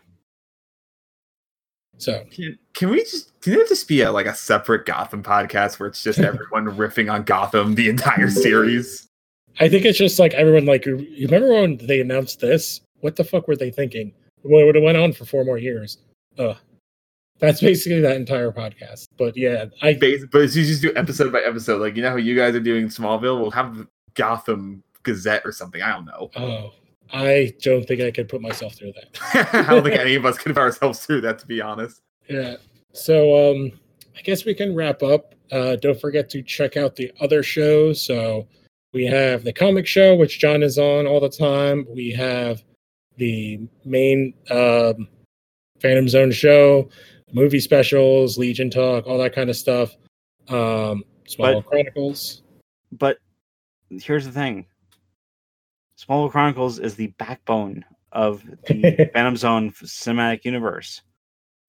[1.98, 5.80] So Can, can we just can it just be a, like a separate Gotham podcast
[5.80, 9.07] where it's just everyone riffing on Gotham the entire series?
[9.60, 12.80] I think it's just like everyone like you remember when they announced this?
[13.00, 14.12] What the fuck were they thinking?
[14.42, 15.98] Well, it would have went on for four more years.
[16.38, 16.56] Ugh.
[17.40, 19.08] That's basically that entire podcast.
[19.16, 22.16] But yeah, I Bas- But you just do episode by episode, like you know how
[22.16, 25.80] you guys are doing Smallville, we'll have Gotham Gazette or something.
[25.82, 26.30] I don't know.
[26.36, 26.72] oh
[27.12, 29.54] I don't think I could put myself through that.
[29.68, 32.02] I don't think any of us could put ourselves through that, to be honest.
[32.28, 32.56] Yeah.
[32.92, 33.72] So um
[34.16, 35.34] I guess we can wrap up.
[35.52, 38.02] Uh don't forget to check out the other shows.
[38.04, 38.46] So
[38.92, 41.86] we have the comic show, which Jon is on all the time.
[41.94, 42.62] We have
[43.16, 45.08] the main um
[45.80, 46.88] Phantom Zone show,
[47.32, 49.96] movie specials, Legion Talk, all that kind of stuff.
[50.48, 52.42] Um Small But- Chronicles.
[52.92, 53.18] But
[53.90, 54.64] here's the thing:
[55.96, 61.02] Small Chronicles is the backbone of the Phantom Zone cinematic universe.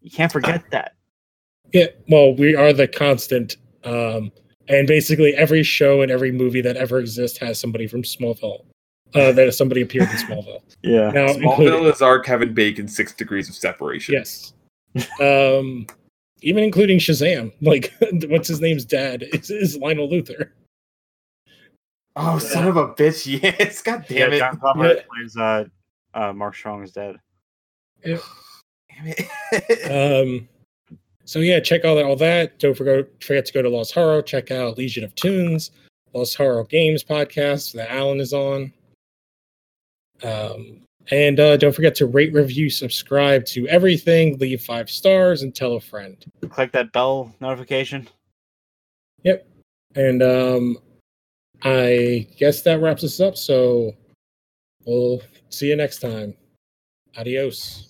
[0.01, 0.95] You can't forget that.
[1.73, 3.57] Yeah, well, we are the constant.
[3.83, 4.31] Um,
[4.69, 8.63] and basically every show and every movie that ever exists has somebody from Smallville.
[9.15, 10.61] Uh, that somebody appeared in Smallville.
[10.83, 11.09] Yeah.
[11.11, 14.13] Now, Smallville including- is our Kevin Bacon six degrees of separation.
[14.13, 14.53] yes.
[15.19, 15.87] Um,
[16.41, 17.51] even including Shazam.
[17.61, 17.91] Like,
[18.29, 20.49] what's his name's dad is, is Lionel Luthor.
[22.15, 23.25] Oh, son of a bitch!
[23.59, 24.39] Yes, god damn yeah, it!
[24.39, 25.01] John Glover Yeah.
[25.11, 25.65] plays uh,
[26.13, 27.15] uh, Mark Strong is dead.
[28.05, 28.19] Damn
[29.01, 29.89] it.
[29.91, 30.47] Um,
[31.29, 32.05] so yeah, check all that.
[32.05, 32.57] All that.
[32.57, 34.23] Don't forget, forget to go to Lost Horror.
[34.23, 35.69] Check out Legion of Tunes,
[36.11, 38.73] Lost Horror Games podcast that Allan is on.
[40.23, 44.39] Um, and uh, don't forget to rate, review, subscribe to everything.
[44.39, 46.17] Leave five stars and tell a friend.
[46.49, 48.09] Click that bell notification.
[49.21, 49.47] Yep.
[49.93, 50.77] And um,
[51.61, 53.37] I guess that wraps us up.
[53.37, 53.95] So
[54.83, 56.33] we'll see you next time.
[57.15, 57.88] Adios.